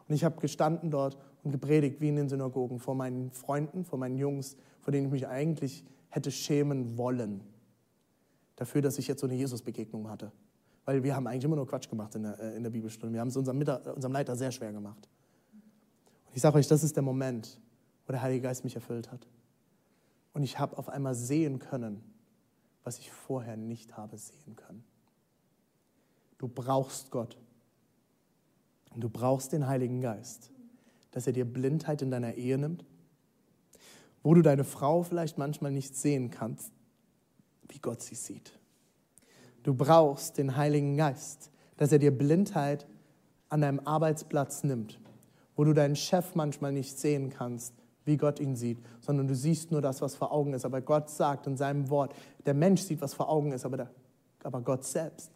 [0.08, 4.00] Und ich habe gestanden dort und gepredigt wie in den Synagogen vor meinen Freunden, vor
[4.00, 7.42] meinen Jungs, vor denen ich mich eigentlich hätte schämen wollen.
[8.56, 10.32] Dafür, dass ich jetzt so eine Jesus-Begegnung hatte.
[10.90, 13.14] Weil wir haben eigentlich immer nur Quatsch gemacht in der, äh, in der Bibelstunde.
[13.14, 15.08] Wir haben es unserem, unserem Leiter sehr schwer gemacht.
[16.26, 17.62] Und ich sage euch, das ist der Moment,
[18.08, 19.28] wo der Heilige Geist mich erfüllt hat.
[20.34, 22.02] Und ich habe auf einmal sehen können,
[22.84, 24.84] was ich vorher nicht habe sehen können.
[26.40, 27.38] Du brauchst Gott.
[28.90, 30.50] Und du brauchst den Heiligen Geist,
[31.12, 32.84] dass er dir Blindheit in deiner Ehe nimmt,
[34.24, 36.74] wo du deine Frau vielleicht manchmal nicht sehen kannst,
[37.68, 38.59] wie Gott sie sieht.
[39.64, 42.88] Du brauchst den Heiligen Geist, dass er dir Blindheit
[43.50, 45.00] an deinem Arbeitsplatz nimmt,
[45.56, 47.74] wo du deinen Chef manchmal nicht sehen kannst,
[48.06, 50.66] wie Gott ihn sieht, sondern du siehst nur das, was vor Augen ist.
[50.66, 52.14] Aber Gott sagt in seinem Wort,
[52.46, 53.90] der Mensch sieht, was vor Augen ist, aber, der,
[54.44, 55.32] aber Gott selbst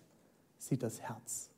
[0.58, 1.50] sieht das Herz.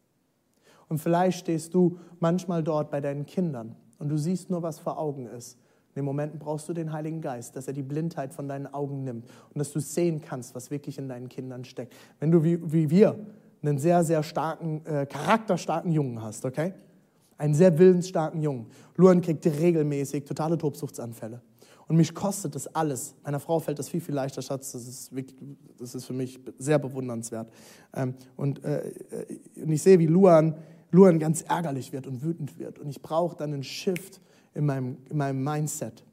[0.87, 4.99] Und vielleicht stehst du manchmal dort bei deinen Kindern und du siehst nur, was vor
[4.99, 5.57] Augen ist.
[5.95, 9.05] In den Momenten brauchst du den Heiligen Geist, dass er die Blindheit von deinen Augen
[9.05, 11.95] nimmt und dass du sehen kannst, was wirklich in deinen Kindern steckt.
[12.19, 13.17] Wenn du wie, wie wir
[13.61, 16.73] einen sehr, sehr starken, äh, charakterstarken Jungen hast, okay?
[17.37, 18.67] Einen sehr willensstarken Jungen.
[18.97, 21.41] Luan kriegt regelmäßig totale Tobsuchtsanfälle.
[21.87, 23.15] Und mich kostet das alles.
[23.23, 24.73] Meiner Frau fällt das viel, viel leichter, Schatz.
[24.73, 25.39] Das ist, wirklich,
[25.77, 27.49] das ist für mich sehr bewundernswert.
[27.93, 30.55] Ähm, und, äh, äh und ich sehe, wie Luan
[30.95, 32.79] Luan ganz ärgerlich wird und wütend wird.
[32.79, 34.21] Und ich brauche dann einen Shift
[34.55, 36.03] in meinem, in meinem Mindset.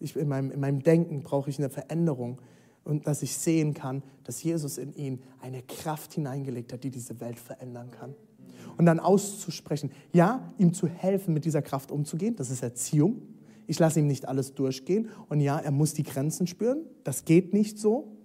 [0.00, 2.40] Ich, in, meinem, in meinem Denken brauche ich eine Veränderung
[2.82, 7.20] und dass ich sehen kann, dass Jesus in ihn eine Kraft hineingelegt hat, die diese
[7.20, 8.14] Welt verändern kann.
[8.76, 13.22] Und dann auszusprechen, ja, ihm zu helfen, mit dieser Kraft umzugehen, das ist Erziehung.
[13.66, 15.10] Ich lasse ihm nicht alles durchgehen.
[15.28, 16.80] Und ja, er muss die Grenzen spüren.
[17.04, 18.16] Das geht nicht so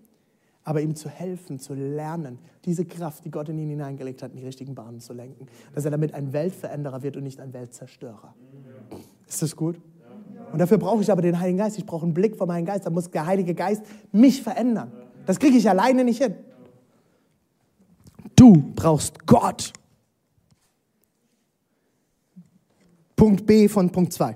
[0.65, 4.37] aber ihm zu helfen, zu lernen, diese Kraft, die Gott in ihn hineingelegt hat, in
[4.37, 5.45] die richtigen Bahnen zu lenken.
[5.73, 8.35] Dass er damit ein Weltveränderer wird und nicht ein Weltzerstörer.
[9.27, 9.79] Ist das gut?
[10.51, 11.77] Und dafür brauche ich aber den Heiligen Geist.
[11.77, 12.85] Ich brauche einen Blick von meinem Geist.
[12.85, 14.91] Da muss der Heilige Geist mich verändern.
[15.25, 16.35] Das kriege ich alleine nicht hin.
[18.35, 19.73] Du brauchst Gott.
[23.15, 24.35] Punkt B von Punkt 2.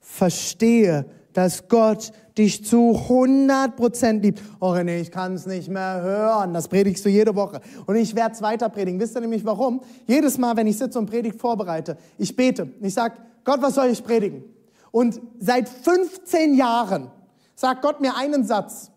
[0.00, 4.42] Verstehe, dass Gott dich zu 100% liebt.
[4.60, 6.52] Oh René, ich kann es nicht mehr hören.
[6.52, 7.60] Das predigst du jede Woche.
[7.86, 8.98] Und ich werde es weiter predigen.
[8.98, 9.80] Wisst ihr nämlich warum?
[10.06, 12.68] Jedes Mal, wenn ich sitze und Predigt vorbereite, ich bete.
[12.80, 14.42] Ich sage, Gott, was soll ich predigen?
[14.90, 17.10] Und seit 15 Jahren
[17.54, 18.90] sagt Gott mir einen Satz.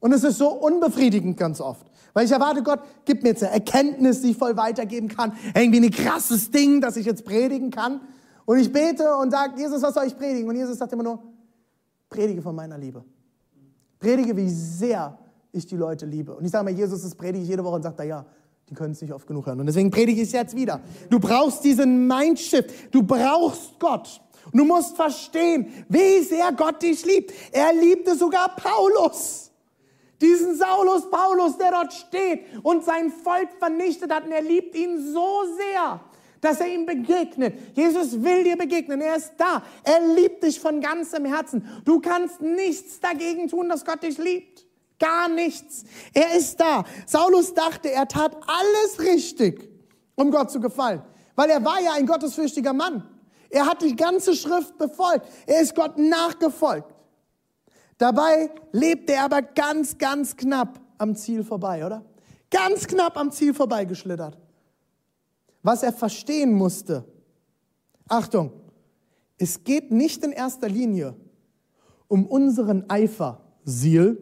[0.00, 1.86] Und es ist so unbefriedigend ganz oft.
[2.12, 5.32] Weil ich erwarte, Gott, gib mir jetzt eine Erkenntnis, die ich voll weitergeben kann.
[5.54, 8.00] Irgendwie ein krasses Ding, das ich jetzt predigen kann.
[8.44, 10.48] Und ich bete und sage, Jesus, was soll ich predigen?
[10.48, 11.22] Und Jesus sagt immer nur,
[12.08, 13.04] Predige von meiner Liebe.
[13.98, 15.18] Predige, wie sehr
[15.52, 16.34] ich die Leute liebe.
[16.34, 18.24] Und ich sage mal, Jesus, das predige ich jede Woche und sagt ja,
[18.68, 19.60] die können es nicht oft genug hören.
[19.60, 20.80] Und deswegen predige ich es jetzt wieder.
[21.08, 22.70] Du brauchst diesen Mindshift.
[22.92, 24.20] Du brauchst Gott.
[24.52, 27.32] Und du musst verstehen, wie sehr Gott dich liebt.
[27.52, 29.50] Er liebte sogar Paulus.
[30.20, 34.24] Diesen Saulus Paulus, der dort steht und sein Volk vernichtet hat.
[34.24, 36.00] Und er liebt ihn so sehr,
[36.40, 37.76] dass er ihm begegnet.
[37.76, 39.00] Jesus will dir begegnen.
[39.00, 39.62] Er ist da.
[39.82, 41.66] Er liebt dich von ganzem Herzen.
[41.84, 44.66] Du kannst nichts dagegen tun, dass Gott dich liebt.
[44.98, 45.84] Gar nichts.
[46.12, 46.84] Er ist da.
[47.06, 49.68] Saulus dachte, er tat alles richtig,
[50.16, 51.02] um Gott zu gefallen.
[51.36, 53.08] Weil er war ja ein gottesfürchtiger Mann.
[53.50, 55.26] Er hat die ganze Schrift befolgt.
[55.46, 56.92] Er ist Gott nachgefolgt.
[57.96, 62.04] Dabei lebte er aber ganz, ganz knapp am Ziel vorbei, oder?
[62.50, 64.36] Ganz knapp am Ziel vorbei geschlittert
[65.68, 67.04] was er verstehen musste.
[68.08, 68.52] Achtung,
[69.36, 71.14] es geht nicht in erster Linie
[72.06, 74.16] um unseren Eifer, Ziel,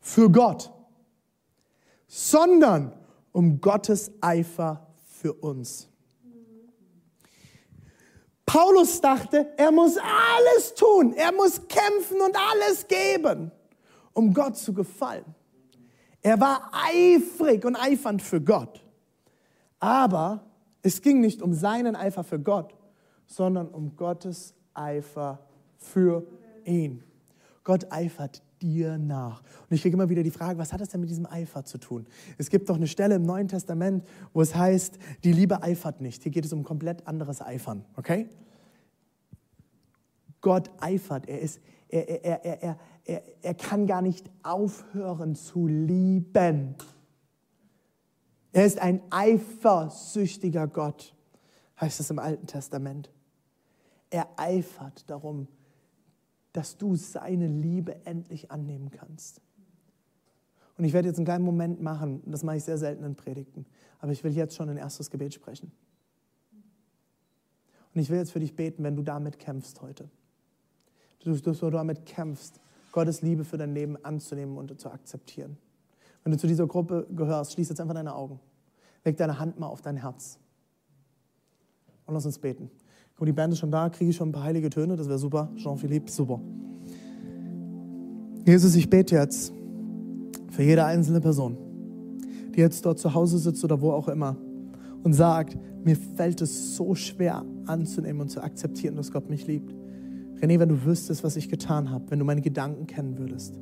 [0.00, 0.70] für Gott,
[2.06, 2.92] sondern
[3.32, 5.88] um Gottes Eifer für uns.
[8.46, 13.50] Paulus dachte, er muss alles tun, er muss kämpfen und alles geben,
[14.12, 15.34] um Gott zu gefallen.
[16.22, 18.80] Er war eifrig und eifernd für Gott.
[19.80, 20.46] Aber
[20.82, 22.74] es ging nicht um seinen Eifer für Gott,
[23.26, 25.40] sondern um Gottes Eifer
[25.76, 26.26] für
[26.64, 27.02] ihn.
[27.64, 29.42] Gott eifert dir nach.
[29.42, 31.78] Und ich kriege immer wieder die Frage, was hat das denn mit diesem Eifer zu
[31.78, 32.06] tun?
[32.38, 36.22] Es gibt doch eine Stelle im Neuen Testament, wo es heißt, die Liebe eifert nicht.
[36.22, 38.28] Hier geht es um komplett anderes Eifern, okay?
[40.40, 45.66] Gott eifert, er ist, er, er, er, er, er, er kann gar nicht aufhören zu
[45.66, 46.74] lieben.
[48.52, 51.14] Er ist ein eifersüchtiger Gott,
[51.80, 53.10] heißt es im Alten Testament.
[54.10, 55.46] Er eifert darum,
[56.52, 59.40] dass du seine Liebe endlich annehmen kannst.
[60.76, 63.66] Und ich werde jetzt einen kleinen Moment machen, das mache ich sehr selten in Predigten,
[63.98, 65.70] aber ich will jetzt schon ein erstes Gebet sprechen.
[67.94, 70.08] Und ich will jetzt für dich beten, wenn du damit kämpfst heute.
[71.20, 72.60] Du, du damit kämpfst,
[72.92, 75.58] Gottes Liebe für dein Leben anzunehmen und zu akzeptieren.
[76.22, 78.40] Wenn du zu dieser Gruppe gehörst, schließ jetzt einfach deine Augen.
[79.04, 80.38] Leg deine Hand mal auf dein Herz.
[82.06, 82.70] Und lass uns beten.
[83.16, 85.18] Guck, die Band ist schon da, kriege ich schon ein paar heilige Töne, das wäre
[85.18, 85.50] super.
[85.56, 86.40] Jean-Philippe, super.
[88.46, 89.52] Jesus, ich bete jetzt
[90.50, 91.56] für jede einzelne Person,
[92.54, 94.36] die jetzt dort zu Hause sitzt oder wo auch immer
[95.02, 99.74] und sagt, mir fällt es so schwer anzunehmen und zu akzeptieren, dass Gott mich liebt.
[100.40, 103.58] René, wenn du wüsstest, was ich getan habe, wenn du meine Gedanken kennen würdest.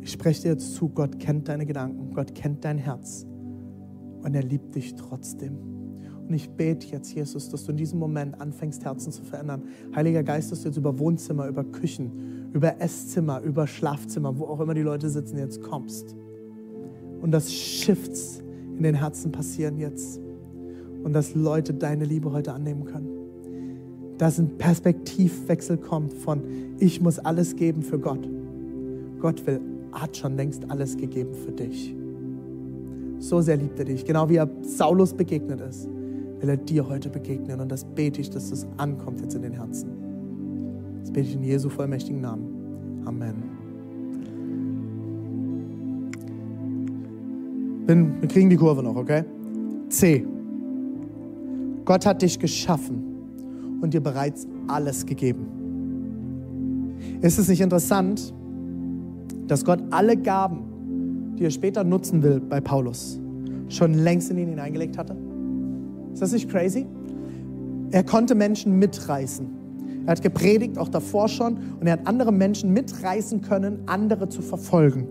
[0.00, 3.26] Ich spreche dir jetzt zu, Gott kennt deine Gedanken, Gott kennt dein Herz
[4.22, 5.58] und er liebt dich trotzdem.
[6.28, 9.62] Und ich bete jetzt, Jesus, dass du in diesem Moment anfängst, Herzen zu verändern.
[9.94, 14.60] Heiliger Geist, dass du jetzt über Wohnzimmer, über Küchen, über Esszimmer, über Schlafzimmer, wo auch
[14.60, 16.14] immer die Leute sitzen, jetzt kommst.
[17.22, 18.42] Und dass Shifts
[18.76, 20.20] in den Herzen passieren jetzt.
[21.02, 23.08] Und dass Leute deine Liebe heute annehmen können.
[24.18, 26.42] Dass ein Perspektivwechsel kommt von,
[26.78, 28.28] ich muss alles geben für Gott.
[29.18, 29.60] Gott will,
[29.92, 31.94] hat schon längst alles gegeben für dich.
[33.18, 34.04] So sehr liebt er dich.
[34.04, 35.88] Genau wie er Saulus begegnet ist,
[36.40, 37.60] will er dir heute begegnen.
[37.60, 39.90] Und das bete ich, dass das ankommt jetzt in den Herzen.
[41.00, 43.02] Das bete ich in Jesu vollmächtigen Namen.
[43.04, 43.34] Amen.
[47.86, 49.24] Bin, wir kriegen die Kurve noch, okay?
[49.88, 50.24] C.
[51.84, 53.02] Gott hat dich geschaffen
[53.80, 55.46] und dir bereits alles gegeben.
[57.22, 58.34] Ist es nicht interessant,
[59.48, 63.18] dass Gott alle Gaben, die er später nutzen will bei Paulus,
[63.68, 65.16] schon längst in ihn hineingelegt hatte?
[66.12, 66.86] Ist das nicht crazy?
[67.90, 69.46] Er konnte Menschen mitreißen.
[70.06, 74.42] Er hat gepredigt, auch davor schon, und er hat andere Menschen mitreißen können, andere zu
[74.42, 75.06] verfolgen.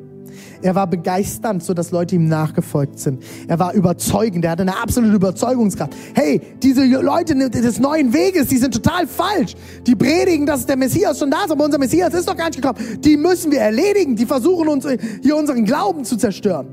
[0.61, 3.23] Er war begeisternd, sodass Leute ihm nachgefolgt sind.
[3.47, 5.93] Er war überzeugend, er hatte eine absolute Überzeugungskraft.
[6.13, 9.55] Hey, diese Leute des neuen Weges, die sind total falsch.
[9.85, 12.61] Die predigen, dass der Messias schon da ist, aber unser Messias ist doch gar nicht
[12.61, 12.79] gekommen.
[12.99, 14.15] Die müssen wir erledigen.
[14.15, 14.87] Die versuchen uns
[15.21, 16.67] hier unseren Glauben zu zerstören.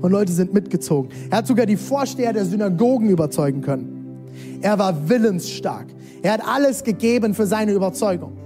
[0.00, 1.10] Und Leute sind mitgezogen.
[1.30, 4.28] Er hat sogar die Vorsteher der Synagogen überzeugen können.
[4.60, 5.86] Er war willensstark.
[6.22, 8.41] Er hat alles gegeben für seine Überzeugung.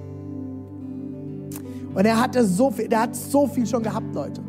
[1.96, 4.42] Und er hatte so viel, er hat so viel schon gehabt, Leute.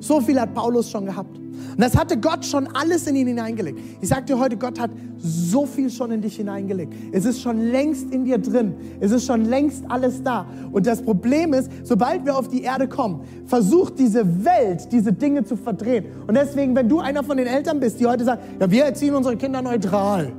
[0.00, 1.36] So viel hat Paulus schon gehabt.
[1.36, 3.78] Und das hatte Gott schon alles in ihn hineingelegt.
[4.00, 6.94] Ich sage dir heute, Gott hat so viel schon in dich hineingelegt.
[7.12, 8.74] Es ist schon längst in dir drin.
[8.98, 10.46] Es ist schon längst alles da.
[10.72, 15.44] Und das Problem ist, sobald wir auf die Erde kommen, versucht diese Welt, diese Dinge
[15.44, 16.06] zu verdrehen.
[16.26, 19.14] Und deswegen, wenn du einer von den Eltern bist, die heute sagen, ja, wir erziehen
[19.14, 20.32] unsere Kinder neutral.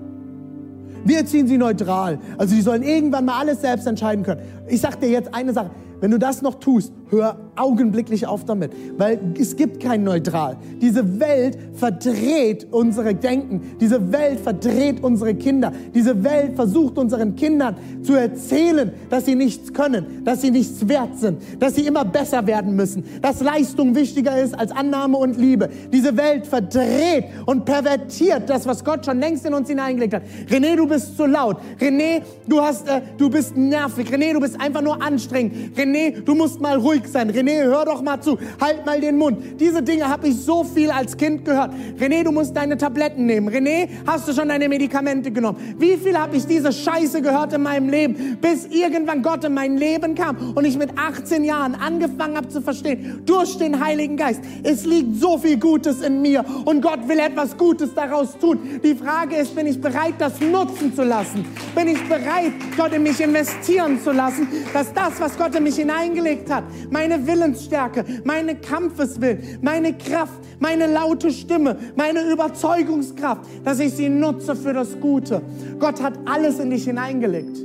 [1.06, 2.20] Wir erziehen sie neutral.
[2.38, 4.42] Also die sollen irgendwann mal alles selbst entscheiden können.
[4.68, 5.72] Ich sage dir jetzt eine Sache.
[6.00, 10.58] Wenn du das noch tust, hör augenblicklich auf damit, weil es gibt kein Neutral.
[10.82, 13.62] Diese Welt verdreht unsere Denken.
[13.80, 15.72] Diese Welt verdreht unsere Kinder.
[15.94, 21.18] Diese Welt versucht unseren Kindern zu erzählen, dass sie nichts können, dass sie nichts wert
[21.18, 25.70] sind, dass sie immer besser werden müssen, dass Leistung wichtiger ist als Annahme und Liebe.
[25.92, 30.24] Diese Welt verdreht und pervertiert das, was Gott schon längst in uns hineingelegt hat.
[30.50, 31.58] René, du bist zu laut.
[31.80, 34.10] René, du hast, äh, du bist nervig.
[34.10, 35.78] René, du bist einfach nur anstrengend.
[35.78, 37.30] René, du musst mal ruhig sein.
[37.32, 39.60] René, René, hör doch mal zu, halt mal den Mund.
[39.60, 41.72] Diese Dinge habe ich so viel als Kind gehört.
[42.00, 43.50] René, du musst deine Tabletten nehmen.
[43.50, 45.76] René, hast du schon deine Medikamente genommen?
[45.78, 49.78] Wie viel habe ich diese Scheiße gehört in meinem Leben, bis irgendwann Gott in mein
[49.78, 54.42] Leben kam und ich mit 18 Jahren angefangen habe zu verstehen, durch den Heiligen Geist,
[54.64, 58.80] es liegt so viel Gutes in mir und Gott will etwas Gutes daraus tun.
[58.84, 61.46] Die Frage ist, bin ich bereit, das nutzen zu lassen?
[61.76, 65.76] Bin ich bereit, Gott in mich investieren zu lassen, dass das, was Gott in mich
[65.76, 73.94] hineingelegt hat, meine Willensstärke, meine Kampfeswillen, meine Kraft, meine laute Stimme, meine Überzeugungskraft, dass ich
[73.94, 75.42] sie nutze für das Gute.
[75.80, 77.58] Gott hat alles in dich hineingelegt.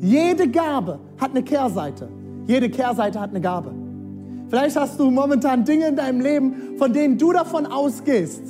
[0.00, 2.08] Jede Gabe hat eine Kehrseite.
[2.46, 3.74] Jede Kehrseite hat eine Gabe.
[4.48, 8.42] Vielleicht hast du momentan Dinge in deinem Leben, von denen du davon ausgehst,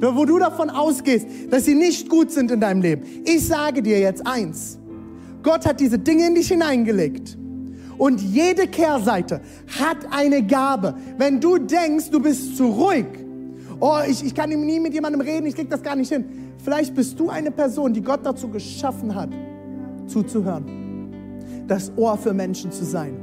[0.00, 3.02] wo du davon ausgehst, dass sie nicht gut sind in deinem Leben.
[3.24, 4.78] Ich sage dir jetzt eins.
[5.42, 7.36] Gott hat diese Dinge in dich hineingelegt.
[7.98, 9.40] Und jede Kehrseite
[9.78, 10.94] hat eine Gabe.
[11.18, 13.06] Wenn du denkst, du bist zu ruhig,
[13.80, 16.24] oh, ich, ich kann nie mit jemandem reden, ich krieg das gar nicht hin.
[16.58, 19.30] Vielleicht bist du eine Person, die Gott dazu geschaffen hat,
[20.06, 21.64] zuzuhören.
[21.66, 23.16] Das Ohr für Menschen zu sein.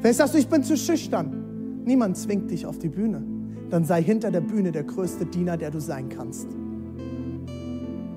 [0.00, 1.82] Vielleicht sagst du, ich bin zu schüchtern.
[1.84, 3.22] Niemand zwingt dich auf die Bühne.
[3.70, 6.48] Dann sei hinter der Bühne der größte Diener, der du sein kannst.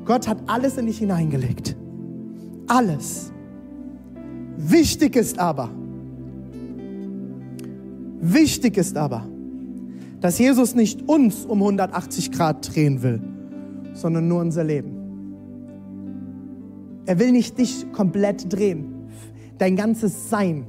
[0.05, 1.75] Gott hat alles in dich hineingelegt.
[2.67, 3.31] Alles.
[4.57, 5.69] Wichtig ist aber,
[8.21, 9.27] wichtig ist aber,
[10.21, 13.21] dass Jesus nicht uns um 180 Grad drehen will,
[13.93, 14.95] sondern nur unser Leben.
[17.05, 18.85] Er will nicht dich komplett drehen,
[19.57, 20.65] dein ganzes Sein,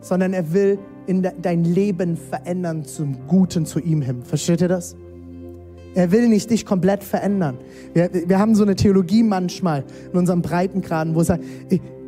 [0.00, 4.22] sondern er will in de dein Leben verändern zum Guten zu ihm hin.
[4.22, 4.94] Versteht ihr das?
[5.94, 7.58] Er will nicht dich komplett verändern.
[7.94, 11.42] Wir, wir haben so eine Theologie manchmal in unserem Breitengraden, wo es sagt,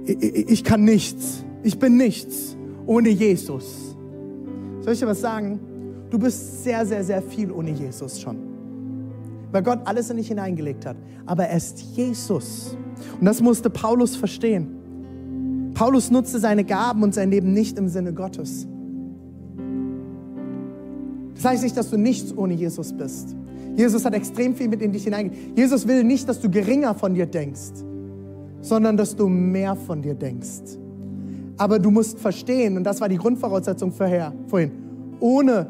[0.05, 3.96] ich, ich, kann nichts, ich bin nichts ohne Jesus.
[4.80, 5.61] Soll ich dir was sagen?
[6.11, 8.36] Du bist sehr, sehr, sehr viel ohne Jesus schon.
[9.50, 10.96] Weil Gott alles in dich hineingelegt hat.
[11.26, 12.76] Aber er ist Jesus.
[13.18, 15.72] Und das musste Paulus verstehen.
[15.74, 18.66] Paulus nutzte seine Gaben und sein Leben nicht im Sinne Gottes.
[21.34, 23.34] Das heißt nicht, dass du nichts ohne Jesus bist.
[23.76, 25.57] Jesus hat extrem viel mit in dich hineingelegt.
[25.57, 27.72] Jesus will nicht, dass du geringer von dir denkst,
[28.62, 30.78] sondern dass du mehr von dir denkst.
[31.58, 34.72] Aber du musst verstehen, und das war die Grundvoraussetzung vorher, vorhin,
[35.20, 35.68] ohne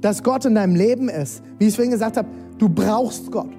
[0.00, 2.28] dass Gott in deinem Leben ist, wie ich vorhin gesagt habe,
[2.58, 3.50] du brauchst Gott.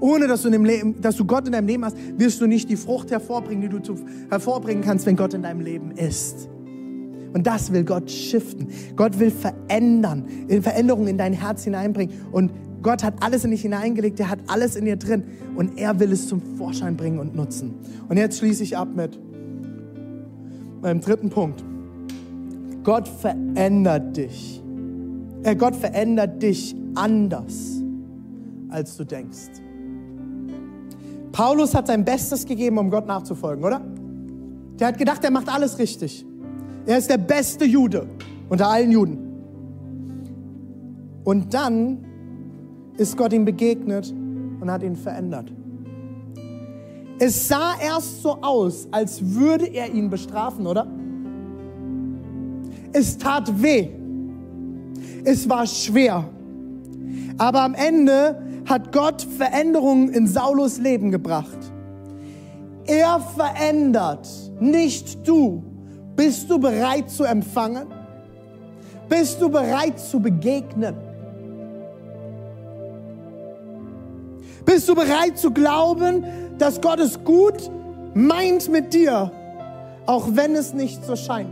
[0.00, 2.46] Ohne dass du, in dem Leben, dass du Gott in deinem Leben hast, wirst du
[2.46, 3.96] nicht die Frucht hervorbringen, die du zu,
[4.30, 6.48] hervorbringen kannst, wenn Gott in deinem Leben ist.
[7.32, 8.68] Und das will Gott shiften.
[8.96, 10.24] Gott will verändern,
[10.60, 12.14] Veränderungen in dein Herz hineinbringen.
[12.32, 12.52] Und
[12.82, 15.24] Gott hat alles in dich hineingelegt, er hat alles in dir drin.
[15.56, 17.74] Und er will es zum Vorschein bringen und nutzen.
[18.08, 19.18] Und jetzt schließe ich ab mit
[20.80, 21.64] meinem dritten Punkt.
[22.84, 24.62] Gott verändert dich.
[25.42, 27.82] Äh, Gott verändert dich anders,
[28.68, 29.62] als du denkst.
[31.32, 33.80] Paulus hat sein Bestes gegeben, um Gott nachzufolgen, oder?
[34.78, 36.24] Der hat gedacht, er macht alles richtig.
[36.86, 38.06] Er ist der beste Jude
[38.48, 39.18] unter allen Juden.
[41.24, 42.07] Und dann
[42.98, 44.12] ist Gott ihm begegnet
[44.60, 45.50] und hat ihn verändert.
[47.20, 50.86] Es sah erst so aus, als würde er ihn bestrafen, oder?
[52.92, 53.88] Es tat weh.
[55.24, 56.24] Es war schwer.
[57.38, 61.58] Aber am Ende hat Gott Veränderungen in Saulus Leben gebracht.
[62.86, 64.28] Er verändert,
[64.60, 65.62] nicht du.
[66.16, 67.86] Bist du bereit zu empfangen?
[69.08, 71.07] Bist du bereit zu begegnen?
[74.68, 76.26] Bist du bereit zu glauben,
[76.58, 77.70] dass Gott es gut
[78.12, 79.32] meint mit dir,
[80.04, 81.48] auch wenn es nicht so scheint?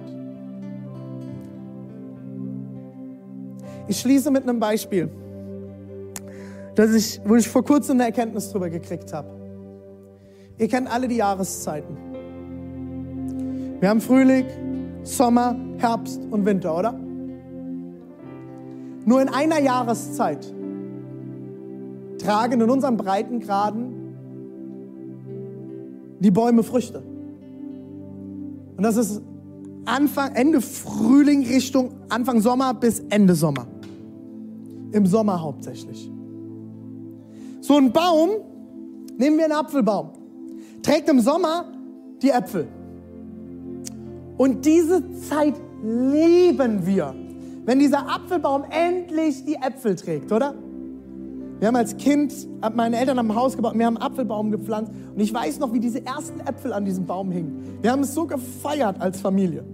[3.88, 5.08] Ich schließe mit einem Beispiel,
[6.74, 9.28] das ich, wo ich vor kurzem eine Erkenntnis darüber gekriegt habe.
[10.58, 11.96] Ihr kennt alle die Jahreszeiten.
[13.80, 14.44] Wir haben Frühling,
[15.04, 16.92] Sommer, Herbst und Winter, oder?
[19.06, 20.52] Nur in einer Jahreszeit
[22.18, 24.06] tragen in unseren Breitengraden
[26.20, 27.02] die Bäume Früchte.
[28.76, 29.22] Und das ist
[29.84, 33.66] Anfang, Ende Frühling Richtung Anfang Sommer bis Ende Sommer.
[34.92, 36.10] Im Sommer hauptsächlich.
[37.60, 38.30] So ein Baum,
[39.16, 40.10] nehmen wir einen Apfelbaum,
[40.82, 41.64] trägt im Sommer
[42.22, 42.68] die Äpfel.
[44.36, 47.14] Und diese Zeit lieben wir,
[47.64, 50.54] wenn dieser Apfelbaum endlich die Äpfel trägt, oder?
[51.58, 52.34] Wir haben als Kind,
[52.74, 55.72] meine Eltern haben ein Haus gebaut, wir haben einen Apfelbaum gepflanzt und ich weiß noch,
[55.72, 57.78] wie diese ersten Äpfel an diesem Baum hingen.
[57.80, 59.64] Wir haben es so gefeiert als Familie.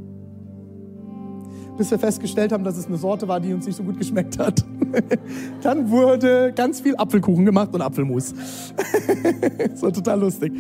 [1.76, 4.38] Bis wir festgestellt haben, dass es eine Sorte war, die uns nicht so gut geschmeckt
[4.38, 4.64] hat.
[5.62, 8.32] Dann wurde ganz viel Apfelkuchen gemacht und Apfelmus.
[9.80, 10.52] war total lustig.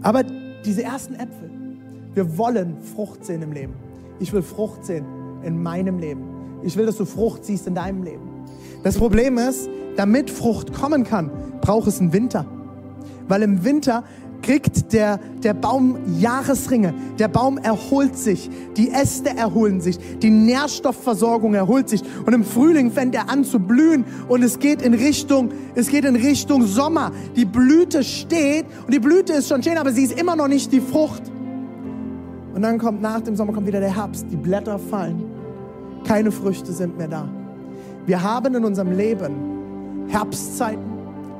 [0.00, 0.22] Aber
[0.64, 1.50] diese ersten Äpfel,
[2.14, 3.74] wir wollen Frucht sehen im Leben.
[4.18, 5.04] Ich will Frucht sehen
[5.42, 6.22] in meinem Leben.
[6.62, 8.22] Ich will, dass du Frucht siehst in deinem Leben.
[8.82, 11.30] Das Problem ist, damit Frucht kommen kann,
[11.60, 12.46] braucht es einen Winter.
[13.28, 14.04] Weil im Winter
[14.42, 16.94] kriegt der, der Baum Jahresringe.
[17.18, 18.50] Der Baum erholt sich.
[18.76, 19.98] Die Äste erholen sich.
[20.20, 22.02] Die Nährstoffversorgung erholt sich.
[22.26, 26.04] Und im Frühling fängt er an zu blühen und es geht in Richtung, es geht
[26.04, 27.12] in Richtung Sommer.
[27.36, 30.72] Die Blüte steht und die Blüte ist schon schön, aber sie ist immer noch nicht
[30.72, 31.22] die Frucht.
[32.54, 34.26] Und dann kommt nach dem Sommer kommt wieder der Herbst.
[34.30, 35.24] Die Blätter fallen.
[36.04, 37.28] Keine Früchte sind mehr da.
[38.06, 39.49] Wir haben in unserem Leben
[40.10, 40.82] Herbstzeiten.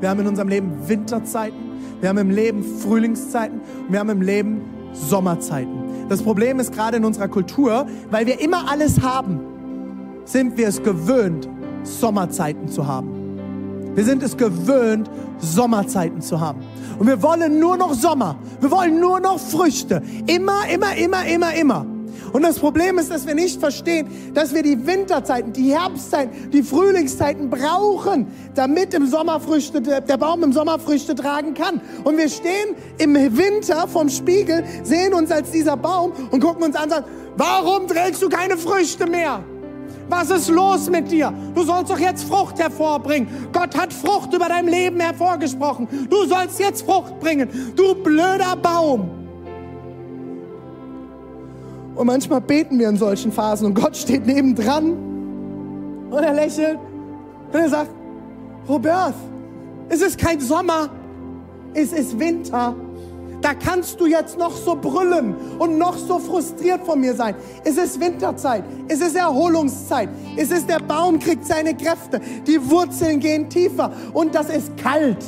[0.01, 1.59] Wir haben in unserem Leben Winterzeiten.
[2.01, 3.61] Wir haben im Leben Frühlingszeiten.
[3.61, 4.62] Und wir haben im Leben
[4.93, 6.09] Sommerzeiten.
[6.09, 9.41] Das Problem ist gerade in unserer Kultur, weil wir immer alles haben,
[10.25, 11.49] sind wir es gewöhnt,
[11.83, 13.09] Sommerzeiten zu haben.
[13.95, 16.61] Wir sind es gewöhnt, Sommerzeiten zu haben.
[16.99, 18.37] Und wir wollen nur noch Sommer.
[18.61, 20.03] Wir wollen nur noch Früchte.
[20.27, 21.87] Immer, immer, immer, immer, immer.
[22.33, 26.62] Und das Problem ist, dass wir nicht verstehen, dass wir die Winterzeiten, die Herbstzeiten, die
[26.62, 31.81] Frühlingszeiten brauchen, damit im Sommer Früchte, der Baum im Sommer Früchte tragen kann.
[32.05, 36.76] Und wir stehen im Winter vom Spiegel, sehen uns als dieser Baum und gucken uns
[36.76, 37.07] an und sagen,
[37.37, 39.43] warum trägst du keine Früchte mehr?
[40.09, 41.33] Was ist los mit dir?
[41.55, 43.28] Du sollst doch jetzt Frucht hervorbringen.
[43.53, 45.87] Gott hat Frucht über dein Leben hervorgesprochen.
[46.11, 47.49] Du sollst jetzt Frucht bringen.
[47.76, 49.20] Du blöder Baum.
[52.01, 54.93] Und manchmal beten wir in solchen Phasen und Gott steht nebendran
[56.11, 56.79] und er lächelt
[57.53, 57.91] und er sagt,
[58.67, 59.13] Robert,
[59.91, 60.89] es ist kein Sommer,
[61.75, 62.75] es ist Winter.
[63.43, 67.35] Da kannst du jetzt noch so brüllen und noch so frustriert von mir sein.
[67.65, 73.21] Es ist Winterzeit, es ist Erholungszeit, es ist der Baum kriegt seine Kräfte, die Wurzeln
[73.21, 75.23] gehen tiefer und das ist kalt.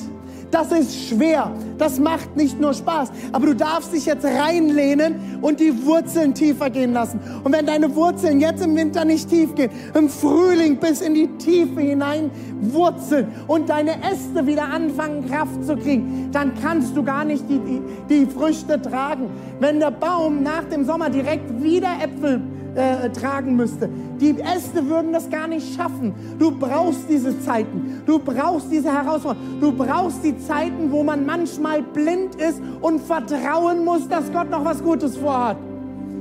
[0.52, 1.50] Das ist schwer.
[1.78, 3.10] Das macht nicht nur Spaß.
[3.32, 7.18] Aber du darfst dich jetzt reinlehnen und die Wurzeln tiefer gehen lassen.
[7.42, 11.26] Und wenn deine Wurzeln jetzt im Winter nicht tief gehen, im Frühling bis in die
[11.38, 12.30] Tiefe hinein
[12.60, 17.58] wurzeln und deine Äste wieder anfangen, Kraft zu kriegen, dann kannst du gar nicht die,
[17.58, 17.80] die,
[18.10, 19.30] die Früchte tragen.
[19.58, 22.42] Wenn der Baum nach dem Sommer direkt wieder Äpfel
[22.74, 23.88] äh, tragen müsste.
[24.20, 26.14] Die Äste würden das gar nicht schaffen.
[26.38, 28.02] Du brauchst diese Zeiten.
[28.06, 29.60] Du brauchst diese Herausforderungen.
[29.60, 34.64] Du brauchst die Zeiten, wo man manchmal blind ist und vertrauen muss, dass Gott noch
[34.64, 35.56] was Gutes vorhat.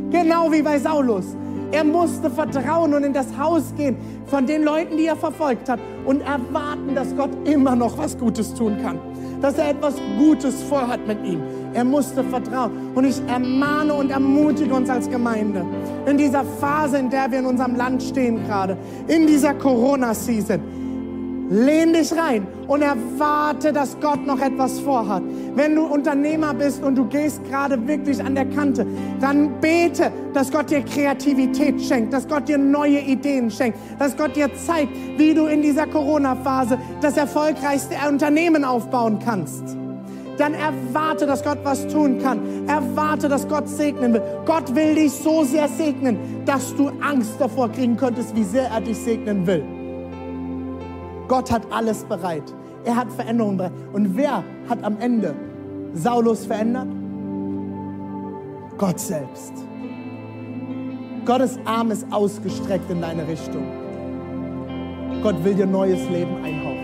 [0.09, 1.35] Genau wie bei Saulus.
[1.71, 3.95] Er musste vertrauen und in das Haus gehen
[4.25, 8.53] von den Leuten, die er verfolgt hat und erwarten, dass Gott immer noch was Gutes
[8.53, 8.99] tun kann.
[9.41, 11.41] Dass er etwas Gutes vorhat mit ihm.
[11.73, 12.91] Er musste vertrauen.
[12.93, 15.65] Und ich ermahne und ermutige uns als Gemeinde,
[16.05, 18.77] in dieser Phase, in der wir in unserem Land stehen gerade,
[19.07, 20.59] in dieser Corona-Season,
[21.51, 25.21] lehn dich rein und erwarte, dass Gott noch etwas vorhat.
[25.53, 28.87] Wenn du Unternehmer bist und du gehst gerade wirklich an der Kante,
[29.19, 34.35] dann bete, dass Gott dir Kreativität schenkt, dass Gott dir neue Ideen schenkt, dass Gott
[34.37, 39.77] dir zeigt, wie du in dieser Corona-Phase das erfolgreichste Unternehmen aufbauen kannst
[40.37, 42.67] dann erwarte, dass Gott was tun kann.
[42.67, 44.23] Erwarte, dass Gott segnen will.
[44.47, 48.81] Gott will dich so sehr segnen, dass du Angst davor kriegen könntest, wie sehr er
[48.81, 49.63] dich segnen will.
[51.31, 52.43] Gott hat alles bereit.
[52.83, 53.71] Er hat Veränderungen bereit.
[53.93, 55.33] Und wer hat am Ende
[55.93, 56.89] Saulus verändert?
[58.77, 59.53] Gott selbst.
[61.25, 63.63] Gottes Arm ist ausgestreckt in deine Richtung.
[65.23, 66.81] Gott will dir neues Leben einhauchen.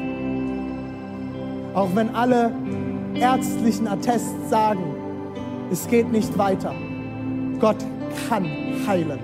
[1.74, 2.54] Auch wenn alle
[3.16, 4.96] ärztlichen Attest sagen,
[5.70, 6.74] es geht nicht weiter.
[7.60, 7.84] Gott
[8.30, 8.46] kann
[8.88, 9.20] heilen.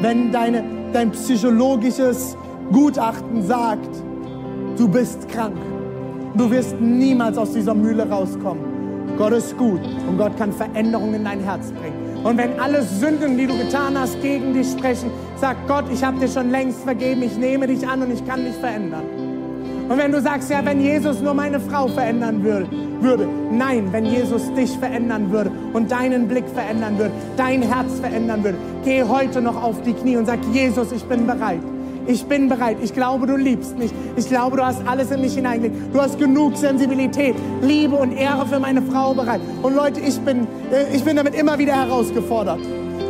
[0.00, 2.36] Wenn deine, dein psychologisches
[2.72, 3.90] Gutachten sagt,
[4.76, 5.56] du bist krank,
[6.36, 8.64] du wirst niemals aus dieser Mühle rauskommen.
[9.18, 12.24] Gott ist gut und Gott kann Veränderungen in dein Herz bringen.
[12.24, 16.18] Und wenn alle Sünden, die du getan hast, gegen dich sprechen, sag Gott, ich habe
[16.20, 19.04] dir schon längst vergeben, ich nehme dich an und ich kann dich verändern.
[19.88, 22.68] Und wenn du sagst, ja, wenn Jesus nur meine Frau verändern würde,
[23.00, 23.28] würde.
[23.50, 28.58] Nein, wenn Jesus dich verändern würde und deinen Blick verändern würde, dein Herz verändern würde,
[28.84, 31.62] geh heute noch auf die Knie und sag, Jesus, ich bin bereit.
[32.06, 32.78] Ich bin bereit.
[32.82, 33.90] Ich glaube, du liebst mich.
[34.16, 35.76] Ich glaube, du hast alles in mich hineingelegt.
[35.92, 39.40] Du hast genug Sensibilität, Liebe und Ehre für meine Frau bereit.
[39.62, 42.60] Und Leute, ich bin, äh, ich bin damit immer wieder herausgefordert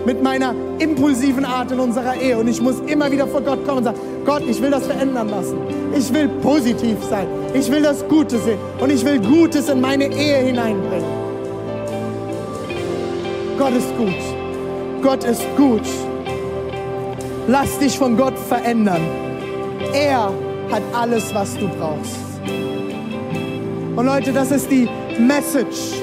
[0.07, 2.39] mit meiner impulsiven Art in unserer Ehe.
[2.39, 5.29] Und ich muss immer wieder vor Gott kommen und sagen, Gott, ich will das verändern
[5.29, 5.59] lassen.
[5.97, 7.27] Ich will positiv sein.
[7.55, 8.59] Ich will das Gute sehen.
[8.81, 11.21] Und ich will Gutes in meine Ehe hineinbringen.
[13.59, 15.03] Gott ist gut.
[15.03, 15.83] Gott ist gut.
[17.51, 19.03] Lass dich von Gott verändern.
[19.93, 20.33] Er
[20.71, 22.17] hat alles, was du brauchst.
[23.97, 24.89] Und Leute, das ist die
[25.19, 26.01] Message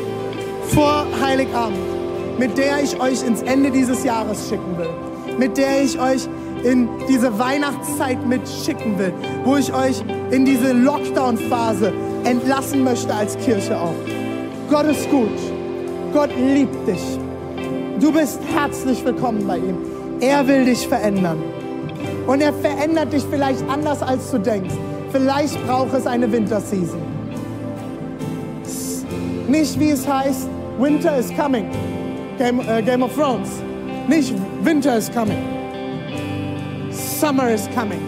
[0.74, 1.98] vor Heiligabend
[2.38, 4.90] mit der ich euch ins Ende dieses Jahres schicken will,
[5.38, 6.28] mit der ich euch
[6.64, 11.94] in diese Weihnachtszeit mitschicken will, wo ich euch in diese Lockdown-Phase
[12.24, 13.96] entlassen möchte als Kirche auch.
[14.70, 15.30] Gott ist gut.
[16.14, 17.20] Gott liebt dich.
[18.00, 19.97] Du bist herzlich willkommen bei ihm.
[20.20, 21.38] Er will dich verändern.
[22.26, 24.74] Und er verändert dich vielleicht anders, als du denkst.
[25.12, 27.02] Vielleicht braucht es eine Winterseason.
[29.48, 30.50] Nicht wie es heißt,
[30.80, 31.70] Winter is coming.
[32.38, 33.50] Game, äh, Game of Thrones.
[34.08, 35.38] Nicht Winter is coming.
[36.92, 38.02] Summer is coming.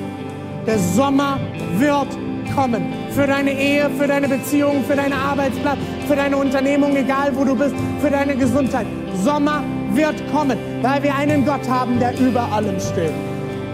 [0.65, 1.39] Der Sommer
[1.77, 2.07] wird
[2.53, 2.93] kommen.
[3.11, 7.55] Für deine Ehe, für deine Beziehung, für deinen Arbeitsplatz, für deine Unternehmung, egal wo du
[7.55, 8.85] bist, für deine Gesundheit.
[9.23, 13.13] Sommer wird kommen, weil wir einen Gott haben, der über allem steht.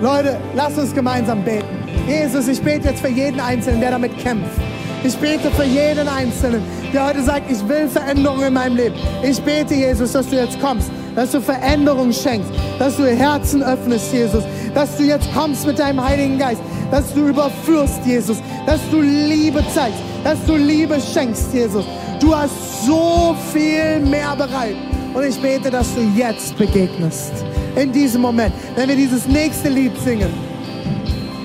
[0.02, 1.66] Leute, lasst uns gemeinsam beten.
[2.08, 4.60] Jesus, ich bete jetzt für jeden Einzelnen, der damit kämpft.
[5.04, 8.96] Ich bete für jeden Einzelnen, der heute sagt, ich will Veränderungen in meinem Leben.
[9.24, 12.50] Ich bete, Jesus, dass du jetzt kommst, dass du Veränderung schenkst,
[12.80, 14.44] dass du Herzen öffnest, Jesus,
[14.74, 19.64] dass du jetzt kommst mit deinem Heiligen Geist, dass du überführst, Jesus, dass du Liebe
[19.74, 21.86] zeigst, dass du Liebe schenkst, Jesus.
[22.20, 24.76] Du hast so viel mehr bereit.
[25.16, 27.32] Und ich bete, dass du jetzt begegnest.
[27.78, 30.30] In diesem Moment, wenn wir dieses nächste Lied singen.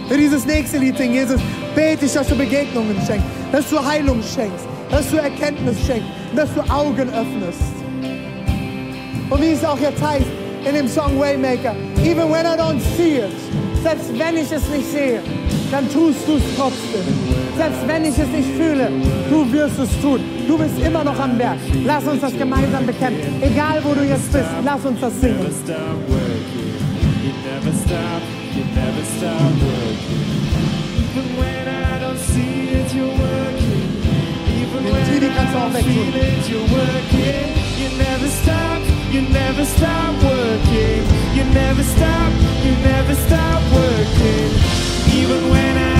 [0.08, 1.40] Wenn wir dieses nächste Lied singen, Jesus,
[1.76, 6.52] bete ich, dass du Begegnungen schenkst, dass du Heilung schenkst, dass du Erkenntnis schenkst, dass
[6.52, 7.62] du Augen öffnest.
[9.30, 10.26] Und wie es auch jetzt heißt
[10.68, 13.30] in dem Song Waymaker, even when I don't see it,
[13.84, 15.20] selbst wenn ich es nicht sehe,
[15.70, 17.49] dann tust du es trotzdem.
[17.60, 18.88] Selbst wenn ich es nicht fühle,
[19.28, 20.18] du wirst es tun.
[20.48, 21.58] Du bist immer noch am Berg.
[21.84, 23.42] Lass uns das gemeinsam bekämpfen.
[23.42, 25.40] Egal wo du jetzt bist, lass uns das singen.
[34.86, 36.14] Den Tibi kannst du auch wegtun.
[37.78, 38.80] You never stop,
[39.12, 41.04] you never stop working.
[41.36, 42.32] You never stop,
[42.64, 44.48] you never stop working.
[45.12, 45.99] Even when I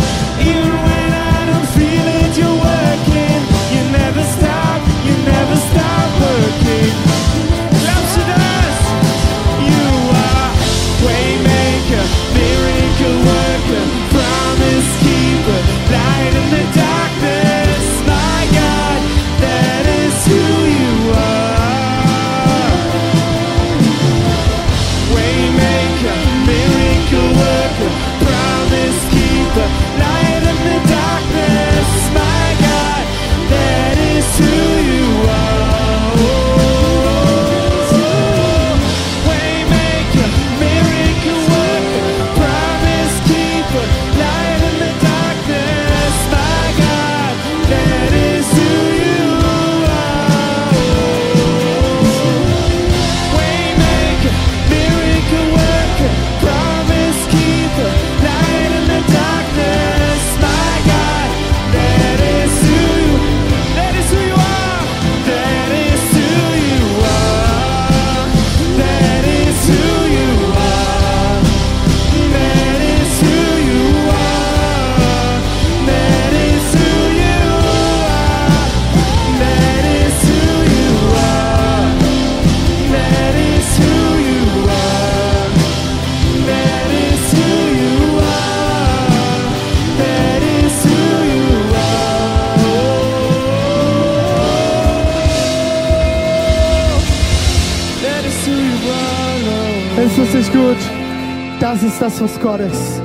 [102.01, 103.01] Das, was Gott ist.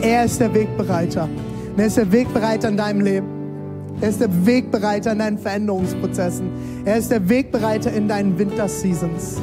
[0.00, 1.28] Er ist der Wegbereiter.
[1.76, 3.26] Er ist der Wegbereiter in deinem Leben.
[4.00, 6.50] Er ist der Wegbereiter in deinen Veränderungsprozessen.
[6.86, 9.36] Er ist der Wegbereiter in deinen Winterseasons.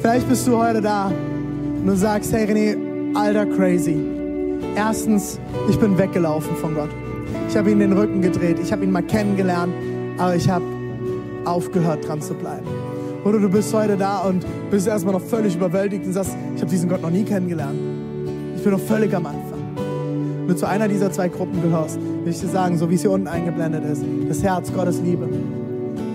[0.00, 3.96] Vielleicht bist du heute da und du sagst, hey René, alter crazy.
[4.76, 5.40] Erstens,
[5.70, 6.90] ich bin weggelaufen von Gott.
[7.48, 8.58] Ich habe ihm den Rücken gedreht.
[8.62, 9.72] Ich habe ihn mal kennengelernt,
[10.18, 10.64] aber ich habe
[11.46, 12.66] aufgehört, dran zu bleiben.
[13.24, 16.36] Oder du bist heute da und bist erstmal noch völlig überwältigt und sagst,
[16.68, 17.78] habe diesen Gott noch nie kennengelernt.
[18.54, 19.58] Ich bin noch völlig am Anfang.
[19.74, 23.00] Wenn du zu einer dieser zwei Gruppen gehörst, will ich dir sagen, so wie es
[23.00, 25.30] hier unten eingeblendet ist, das Herz Gottes Liebe.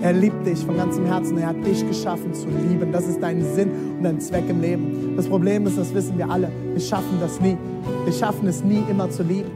[0.00, 1.38] Er liebt dich von ganzem Herzen.
[1.38, 2.92] Er hat dich geschaffen zu lieben.
[2.92, 5.14] Das ist dein Sinn und dein Zweck im Leben.
[5.16, 7.56] Das Problem ist, das wissen wir alle, wir schaffen das nie.
[8.04, 9.50] Wir schaffen es nie, immer zu lieben.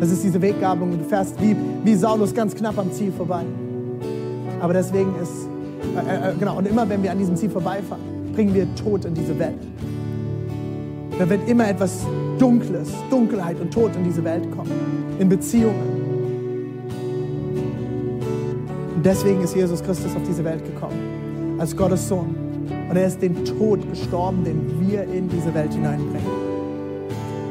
[0.00, 0.98] Das ist diese Weggabelung.
[0.98, 3.44] Du fährst wie, wie Saulus ganz knapp am Ziel vorbei.
[4.60, 5.48] Aber deswegen ist,
[5.96, 8.02] äh, äh, genau, und immer wenn wir an diesem Ziel vorbeifahren,
[8.34, 9.54] bringen wir Tod in diese Welt.
[11.20, 11.98] Da wird immer etwas
[12.38, 14.70] Dunkles, Dunkelheit und Tod in diese Welt kommen.
[15.18, 16.00] In Beziehungen.
[18.96, 21.58] Und deswegen ist Jesus Christus auf diese Welt gekommen.
[21.58, 22.34] Als Gottes Sohn.
[22.88, 26.30] Und er ist den Tod gestorben, den wir in diese Welt hineinbringen.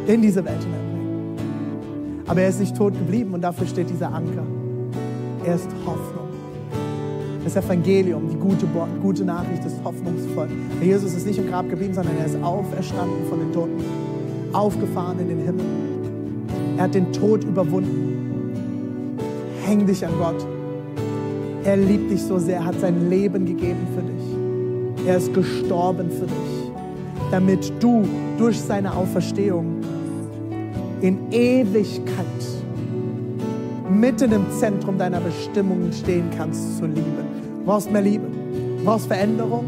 [0.07, 2.23] In diese Welt hineinbringen.
[2.25, 4.47] Aber er ist nicht tot geblieben und dafür steht dieser Anker.
[5.45, 6.28] Er ist Hoffnung.
[7.43, 8.67] Das Evangelium, die gute,
[9.01, 10.47] gute Nachricht ist hoffnungsvoll.
[10.79, 13.83] Der Jesus ist nicht im Grab geblieben, sondern er ist auferstanden von den Toten.
[14.51, 15.65] Aufgefahren in den Himmel.
[16.77, 19.19] Er hat den Tod überwunden.
[19.65, 20.45] Häng dich an Gott.
[21.63, 25.07] Er liebt dich so sehr, hat sein Leben gegeben für dich.
[25.07, 26.71] Er ist gestorben für dich,
[27.31, 28.05] damit du
[28.37, 29.77] durch seine Auferstehung
[31.01, 32.25] in Ewigkeit
[33.89, 37.28] mitten im Zentrum deiner Bestimmungen stehen kannst zu lieben.
[37.59, 38.25] Du brauchst mehr Liebe.
[38.77, 39.65] Du brauchst Veränderung.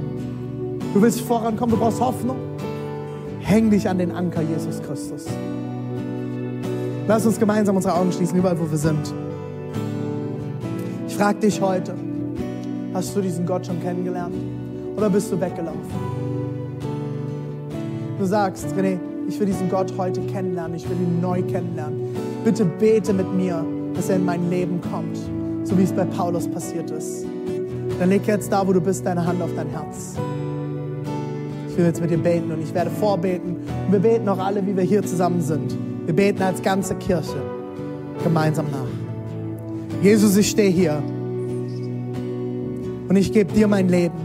[0.94, 2.38] Du willst vorankommen, du brauchst Hoffnung.
[3.40, 5.26] Häng dich an den Anker Jesus Christus.
[7.08, 9.14] Lass uns gemeinsam unsere Augen schließen, überall wo wir sind.
[11.08, 11.94] Ich frage dich heute,
[12.94, 14.36] hast du diesen Gott schon kennengelernt?
[14.96, 15.80] Oder bist du weggelaufen?
[18.18, 22.16] Du sagst, René, ich will diesen Gott heute kennenlernen, ich will ihn neu kennenlernen.
[22.44, 25.18] Bitte bete mit mir, dass er in mein Leben kommt,
[25.68, 27.26] so wie es bei Paulus passiert ist.
[28.02, 30.16] Dann leg jetzt da, wo du bist, deine Hand auf dein Herz.
[31.70, 33.58] Ich will jetzt mit dir beten und ich werde vorbeten.
[33.58, 35.78] Und wir beten auch alle, wie wir hier zusammen sind.
[36.08, 37.36] Wir beten als ganze Kirche
[38.24, 40.02] gemeinsam nach.
[40.02, 41.04] Jesus, ich stehe hier
[43.08, 44.18] und ich gebe dir mein Leben.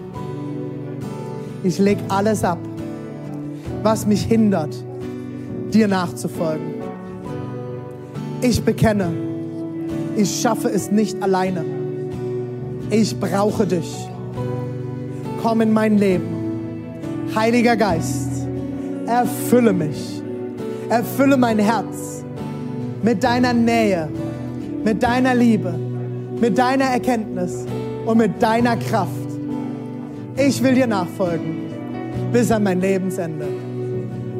[1.62, 2.58] Ich leg alles ab,
[3.82, 4.74] was mich hindert,
[5.74, 6.76] dir nachzufolgen.
[8.40, 9.12] Ich bekenne,
[10.16, 11.85] ich schaffe es nicht alleine.
[12.90, 14.08] Ich brauche dich.
[15.42, 16.36] Komm in mein Leben.
[17.34, 18.46] Heiliger Geist,
[19.06, 20.22] erfülle mich.
[20.88, 22.24] Erfülle mein Herz
[23.02, 24.08] mit deiner Nähe,
[24.84, 25.74] mit deiner Liebe,
[26.40, 27.66] mit deiner Erkenntnis
[28.06, 29.10] und mit deiner Kraft.
[30.36, 31.66] Ich will dir nachfolgen
[32.32, 33.46] bis an mein Lebensende.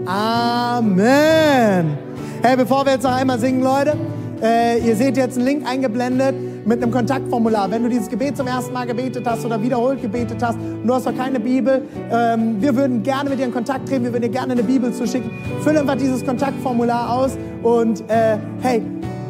[0.06, 1.98] Amen.
[2.42, 3.96] Hey, bevor wir jetzt noch einmal singen, Leute,
[4.40, 7.70] äh, ihr seht jetzt einen Link eingeblendet mit einem Kontaktformular.
[7.70, 10.92] Wenn du dieses Gebet zum ersten Mal gebetet hast oder wiederholt gebetet hast und du
[10.92, 14.24] hast noch keine Bibel, ähm, wir würden gerne mit dir in Kontakt treten, wir würden
[14.24, 15.30] dir gerne eine Bibel zuschicken.
[15.62, 18.82] Fülle einfach dieses Kontaktformular aus und äh, hey,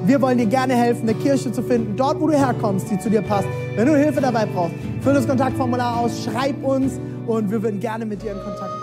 [0.07, 3.11] wir wollen dir gerne helfen, eine Kirche zu finden, dort wo du herkommst, die zu
[3.11, 3.49] dir passt.
[3.77, 8.07] Wenn du Hilfe dabei brauchst, fülle das Kontaktformular aus, schreib uns und wir würden gerne
[8.07, 8.76] mit dir in Kontakt